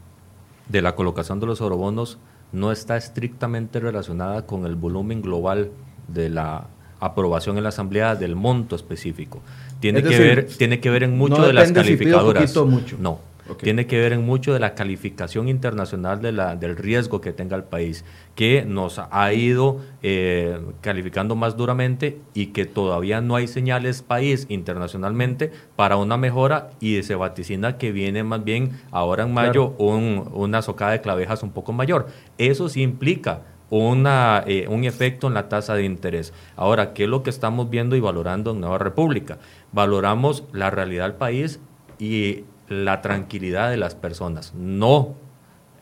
[0.70, 2.18] de la colocación de los eurobonos
[2.51, 5.72] no está estrictamente relacionada con el volumen global
[6.07, 6.68] de la
[6.99, 9.41] aprobación en la asamblea del monto específico.
[9.80, 11.97] Tiene Es que decir, ver tiene que ver en mucho no de las depende si
[11.97, 12.43] pido calificadoras.
[12.43, 12.97] poquito o mucho.
[12.99, 13.20] No.
[13.64, 17.56] Tiene que ver en mucho de la calificación internacional de la, del riesgo que tenga
[17.58, 23.48] el país, que nos ha ido eh, calificando más duramente y que todavía no hay
[23.48, 29.34] señales país internacionalmente para una mejora y se vaticina que viene más bien ahora en
[29.34, 32.08] mayo un- una socada de clavejas un poco mayor.
[32.38, 36.32] Eso sí implica una, eh, un efecto en la tasa de interés.
[36.56, 39.39] Ahora, ¿qué es lo que estamos viendo y valorando en Nueva República?
[39.72, 41.60] Valoramos la realidad del país
[42.00, 45.16] y la tranquilidad de las personas, no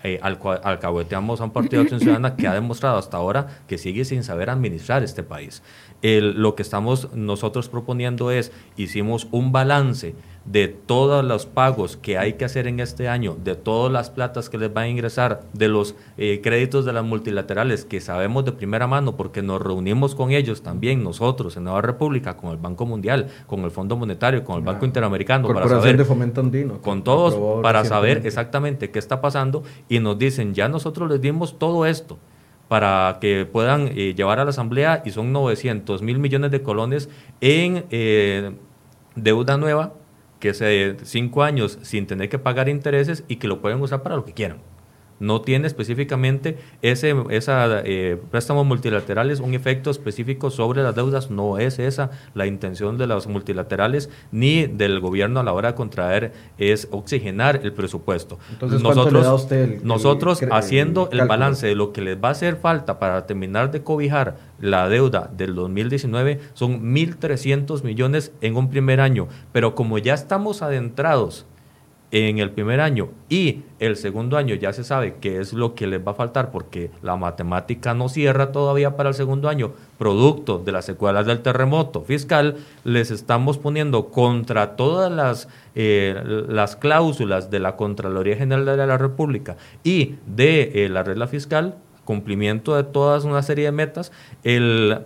[0.03, 4.03] eh, alcahueteamos a un partido de acción ciudadana que ha demostrado hasta ahora que sigue
[4.03, 5.61] sin saber administrar este país.
[6.01, 10.15] Lo que estamos nosotros proponiendo es, hicimos un balance
[10.45, 14.49] de todos los pagos que hay que hacer en este año, de todas las platas
[14.49, 18.51] que les van a ingresar, de los eh, créditos de las multilaterales que sabemos de
[18.51, 22.85] primera mano porque nos reunimos con ellos también nosotros en Nueva República, con el Banco
[22.85, 26.81] Mundial, con el Fondo Monetario, con el Banco Interamericano, para saber de Fomento Andino.
[26.81, 31.59] con todos para saber exactamente qué está pasando y nos dicen, ya nosotros les dimos
[31.59, 32.17] todo esto
[32.67, 37.09] para que puedan eh, llevar a la Asamblea y son 900 mil millones de colones
[37.41, 38.53] en eh,
[39.15, 39.93] deuda nueva,
[40.41, 44.03] que es de cinco años sin tener que pagar intereses y que lo pueden usar
[44.03, 44.57] para lo que quieran.
[45.21, 51.31] No tiene específicamente ese esa, eh, préstamos multilaterales un efecto específico sobre las deudas.
[51.31, 55.75] No es esa la intención de los multilaterales ni del gobierno a la hora de
[55.75, 58.39] contraer, es oxigenar el presupuesto.
[58.51, 61.93] Entonces, ¿cuánto le da a usted el- el nosotros el haciendo el balance de lo
[61.93, 66.81] que les va a hacer falta para terminar de cobijar la deuda del 2019 son
[66.93, 69.27] 1.300 millones en un primer año.
[69.51, 71.45] Pero como ya estamos adentrados
[72.11, 75.87] en el primer año y el segundo año ya se sabe qué es lo que
[75.87, 80.59] les va a faltar porque la matemática no cierra todavía para el segundo año, producto
[80.59, 87.49] de las secuelas del terremoto fiscal, les estamos poniendo contra todas las, eh, las cláusulas
[87.49, 91.75] de la Contraloría General de la República y de eh, la regla fiscal
[92.05, 94.11] cumplimiento de todas una serie de metas,
[94.43, 95.03] el,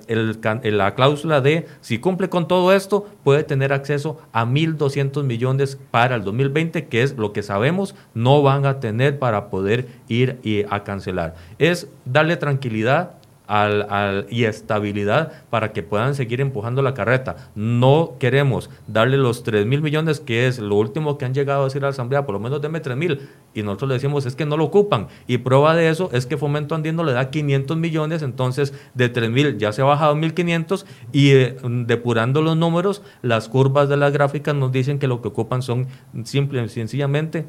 [0.64, 6.16] la cláusula de si cumple con todo esto, puede tener acceso a 1.200 millones para
[6.16, 10.64] el 2020, que es lo que sabemos no van a tener para poder ir y
[10.70, 11.36] a cancelar.
[11.60, 13.16] Es darle tranquilidad
[13.48, 17.52] al, y estabilidad para que puedan seguir empujando la carreta.
[17.56, 21.66] No queremos darle los 3 mil millones, que es lo último que han llegado a
[21.66, 23.30] decir a la Asamblea, por lo menos deme 3 mil.
[23.54, 25.08] Y nosotros le decimos, es que no lo ocupan.
[25.28, 29.30] Y prueba de eso es que Fomento Andino le da 500 millones, entonces de 3
[29.30, 34.12] mil ya se ha bajado 1.500 y eh, depurando los números, las curvas de las
[34.12, 35.88] gráficas nos dicen que lo que ocupan son
[36.24, 37.46] simple y sencillamente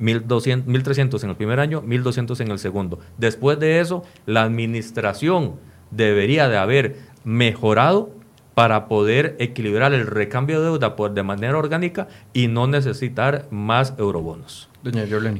[0.00, 2.98] 1.300 en el primer año, 1.200 en el segundo.
[3.18, 5.56] Después de eso, la administración
[5.90, 8.10] debería de haber mejorado
[8.54, 13.92] para poder equilibrar el recambio de deuda por, de manera orgánica y no necesitar más
[13.98, 14.70] eurobonos.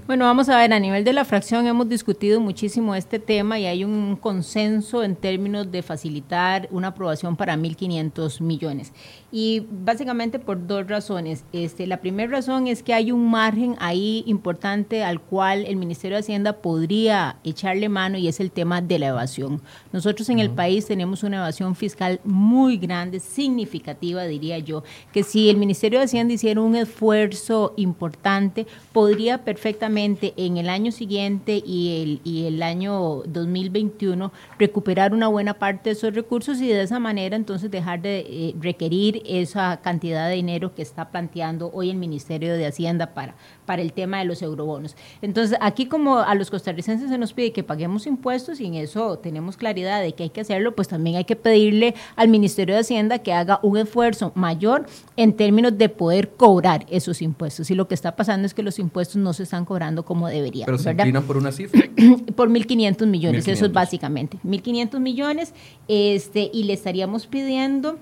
[0.07, 3.67] Bueno, vamos a ver, a nivel de la fracción hemos discutido muchísimo este tema y
[3.67, 8.93] hay un consenso en términos de facilitar una aprobación para 1.500 millones.
[9.31, 11.45] Y básicamente por dos razones.
[11.53, 16.17] Este, la primera razón es que hay un margen ahí importante al cual el Ministerio
[16.17, 19.61] de Hacienda podría echarle mano y es el tema de la evasión.
[19.93, 25.51] Nosotros en el país tenemos una evasión fiscal muy grande, significativa, diría yo, que si
[25.51, 32.03] el Ministerio de Hacienda hiciera un esfuerzo importante, podría perfectamente en el año siguiente y
[32.03, 36.99] el, y el año 2021 recuperar una buena parte de esos recursos y de esa
[36.99, 41.97] manera entonces dejar de eh, requerir esa cantidad de dinero que está planteando hoy el
[41.97, 43.35] Ministerio de Hacienda para,
[43.65, 44.97] para el tema de los eurobonos.
[45.23, 49.19] Entonces, aquí como a los costarricenses se nos pide que paguemos impuestos y en eso
[49.19, 52.81] tenemos claridad de que hay que hacerlo, pues también hay que pedirle al Ministerio de
[52.81, 57.71] Hacienda que haga un esfuerzo mayor en términos de poder cobrar esos impuestos.
[57.71, 60.67] Y lo que está pasando es que los impuestos no se están cobrando como deberían.
[60.67, 61.81] Pero se inclinan por una cifra.
[62.37, 64.39] por 1.500 millones, eso es básicamente.
[64.45, 65.55] 1.500 millones
[65.89, 67.99] este, y le estaríamos pidiendo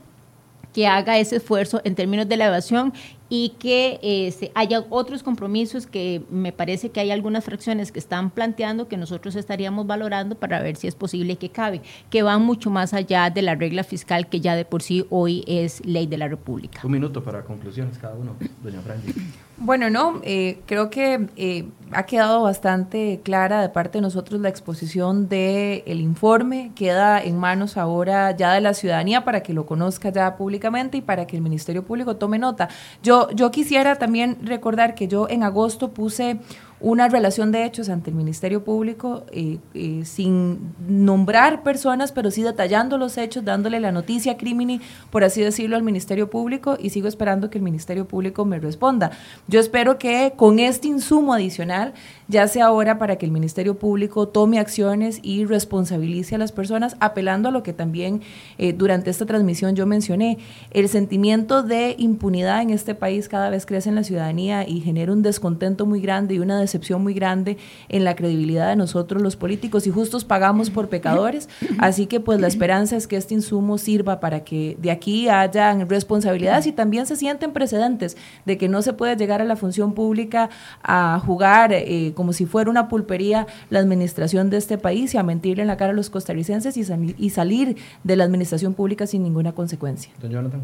[0.74, 2.92] que haga ese esfuerzo en términos de la evasión
[3.30, 8.30] y que este, haya otros compromisos que me parece que hay algunas fracciones que están
[8.30, 12.70] planteando que nosotros estaríamos valorando para ver si es posible que cabe, que van mucho
[12.70, 16.18] más allá de la regla fiscal que ya de por sí hoy es ley de
[16.18, 16.80] la República.
[16.82, 19.12] Un minuto para conclusiones cada uno, doña Franji.
[19.56, 24.48] Bueno, no, eh, creo que eh, ha quedado bastante clara de parte de nosotros la
[24.48, 29.64] exposición del el informe, queda en manos ahora ya de la ciudadanía para que lo
[29.64, 32.68] conozca ya públicamente y para que el Ministerio Público tome nota.
[33.04, 36.40] Yo yo, quisiera también recordar que yo en agosto puse
[36.84, 42.42] una relación de hechos ante el Ministerio Público eh, eh, sin nombrar personas, pero sí
[42.42, 47.08] detallando los hechos, dándole la noticia crimini, por así decirlo, al Ministerio Público y sigo
[47.08, 49.12] esperando que el Ministerio Público me responda.
[49.48, 51.94] Yo espero que con este insumo adicional
[52.28, 56.96] ya sea ahora para que el Ministerio Público tome acciones y responsabilice a las personas,
[57.00, 58.22] apelando a lo que también
[58.58, 60.38] eh, durante esta transmisión yo mencioné.
[60.70, 65.12] El sentimiento de impunidad en este país cada vez crece en la ciudadanía y genera
[65.12, 66.64] un descontento muy grande y una
[66.98, 67.56] muy grande
[67.88, 71.48] en la credibilidad de nosotros los políticos y justos pagamos por pecadores.
[71.78, 75.88] Así que pues la esperanza es que este insumo sirva para que de aquí hayan
[75.88, 79.94] responsabilidades y también se sienten precedentes de que no se puede llegar a la función
[79.94, 80.50] pública
[80.82, 85.22] a jugar eh, como si fuera una pulpería la administración de este país y a
[85.22, 89.22] mentirle en la cara a los costarricenses y, y salir de la administración pública sin
[89.22, 90.12] ninguna consecuencia.
[90.20, 90.62] Don Jonathan.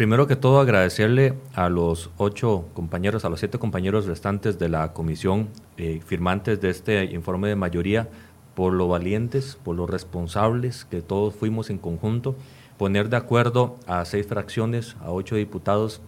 [0.00, 4.94] Primero que todo, agradecerle a los ocho compañeros, a los siete compañeros restantes de la
[4.94, 8.08] comisión eh, firmantes de este informe de mayoría
[8.54, 12.34] por lo valientes, por lo responsables que todos fuimos en conjunto.
[12.78, 16.00] Poner de acuerdo a seis fracciones, a ocho diputados,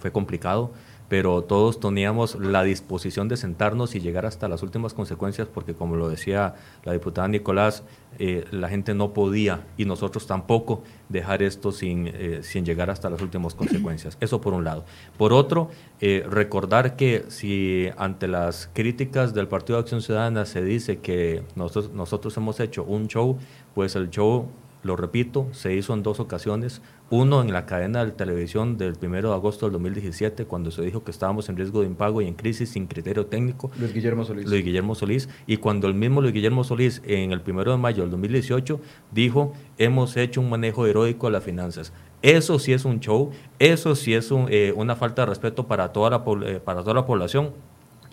[0.00, 0.72] fue complicado
[1.08, 5.96] pero todos teníamos la disposición de sentarnos y llegar hasta las últimas consecuencias, porque como
[5.96, 6.54] lo decía
[6.84, 7.82] la diputada Nicolás,
[8.18, 13.08] eh, la gente no podía y nosotros tampoco dejar esto sin, eh, sin llegar hasta
[13.08, 14.18] las últimas consecuencias.
[14.20, 14.84] Eso por un lado.
[15.16, 20.62] Por otro, eh, recordar que si ante las críticas del Partido de Acción Ciudadana se
[20.62, 23.38] dice que nosotros, nosotros hemos hecho un show,
[23.74, 24.48] pues el show
[24.88, 26.82] lo repito, se hizo en dos ocasiones.
[27.10, 31.04] Uno en la cadena de televisión del 1 de agosto del 2017, cuando se dijo
[31.04, 33.70] que estábamos en riesgo de impago y en crisis sin criterio técnico.
[33.78, 34.46] Luis Guillermo Solís.
[34.46, 35.28] Luis Guillermo Solís.
[35.46, 38.80] Y cuando el mismo Luis Guillermo Solís, en el 1 de mayo del 2018,
[39.12, 41.92] dijo, hemos hecho un manejo heroico de las finanzas.
[42.22, 46.10] Eso sí es un show, eso sí es eh, una falta de respeto para toda
[46.10, 47.52] la, eh, para toda la población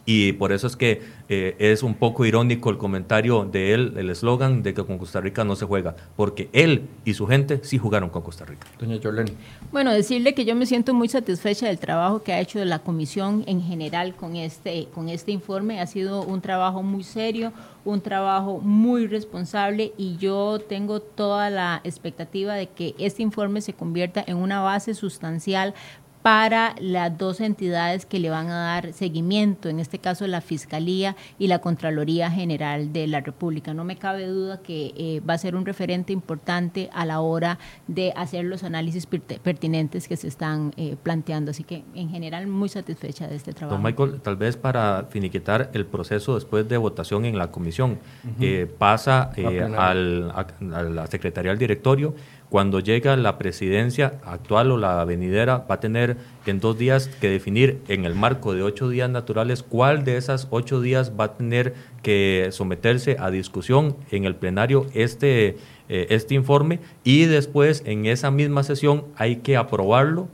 [0.05, 4.11] Y por eso es que eh, es un poco irónico el comentario de él, el
[4.11, 7.79] eslogan de que con Costa Rica no se juega, porque él y su gente sí
[7.79, 8.67] jugaron con Costa Rica.
[8.79, 9.31] Doña Jorleni.
[9.71, 13.43] Bueno, decirle que yo me siento muy satisfecha del trabajo que ha hecho la comisión
[13.47, 15.81] en general con este, con este informe.
[15.81, 17.51] Ha sido un trabajo muy serio,
[17.83, 23.73] un trabajo muy responsable y yo tengo toda la expectativa de que este informe se
[23.73, 25.73] convierta en una base sustancial
[26.25, 31.15] para las dos entidades que le van a dar seguimiento, en este caso la Fiscalía
[31.37, 33.75] y la Contraloría General de la República.
[33.75, 37.59] No me cabe duda que eh, va a ser un referente importante a la hora
[37.87, 41.51] de hacer los análisis pertinentes que se están eh, planteando.
[41.51, 43.75] Así que en general muy satisfecha de este trabajo.
[43.75, 47.99] Don Michael, tal vez para finiquitar el proceso después de votación en la comisión,
[48.41, 49.29] eh, pasa
[49.77, 52.15] al, a, a la Secretaría del Directorio
[52.55, 57.29] cuando llega la presidencia actual o la venidera, va a tener en dos días que
[57.29, 61.35] definir en el marco de ocho días naturales cuál de esas ocho días va a
[61.35, 65.57] tener que someterse a discusión en el plenario este,
[65.89, 66.79] eh, este informe.
[67.03, 70.29] Y después en esa misma sesión hay que aprobarlo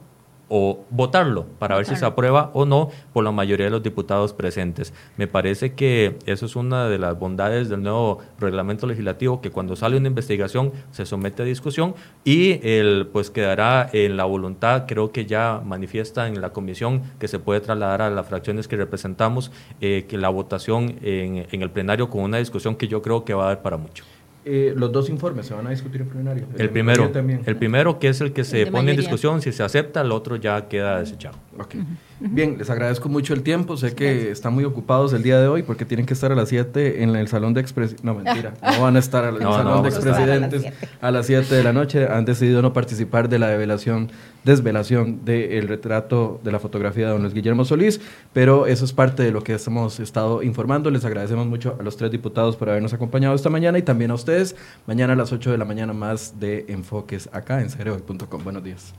[0.53, 4.33] o votarlo para ver si se aprueba o no por la mayoría de los diputados
[4.33, 4.93] presentes.
[5.15, 9.77] Me parece que eso es una de las bondades del nuevo reglamento legislativo, que cuando
[9.77, 11.95] sale una investigación se somete a discusión
[12.25, 17.29] y el, pues quedará en la voluntad, creo que ya manifiesta en la comisión que
[17.29, 21.69] se puede trasladar a las fracciones que representamos, eh, que la votación en, en el
[21.69, 24.03] plenario con una discusión que yo creo que va a dar para mucho.
[24.43, 26.45] Eh, los dos informes se van a discutir en plenario.
[26.57, 27.11] El, primero,
[27.45, 30.35] el primero que es el que se pone en discusión, si se acepta, el otro
[30.35, 31.37] ya queda desechado.
[31.59, 31.83] Okay.
[32.24, 33.78] Bien, les agradezco mucho el tiempo.
[33.78, 36.49] Sé que están muy ocupados el día de hoy porque tienen que estar a las
[36.49, 38.05] 7 en el salón de expresidentes.
[38.05, 38.53] No, mentira.
[38.61, 40.65] No van a estar en el salón no, de expresidentes
[41.01, 42.07] a las 7 de la noche.
[42.07, 44.11] Han decidido no participar de la develación,
[44.43, 47.99] desvelación del retrato de la fotografía de don Luis Guillermo Solís,
[48.34, 50.91] pero eso es parte de lo que hemos estado informando.
[50.91, 54.13] Les agradecemos mucho a los tres diputados por habernos acompañado esta mañana y también a
[54.13, 54.55] ustedes.
[54.86, 58.43] Mañana a las 8 de la mañana más de Enfoques acá en cereoy.com.
[58.43, 58.93] Buenos días.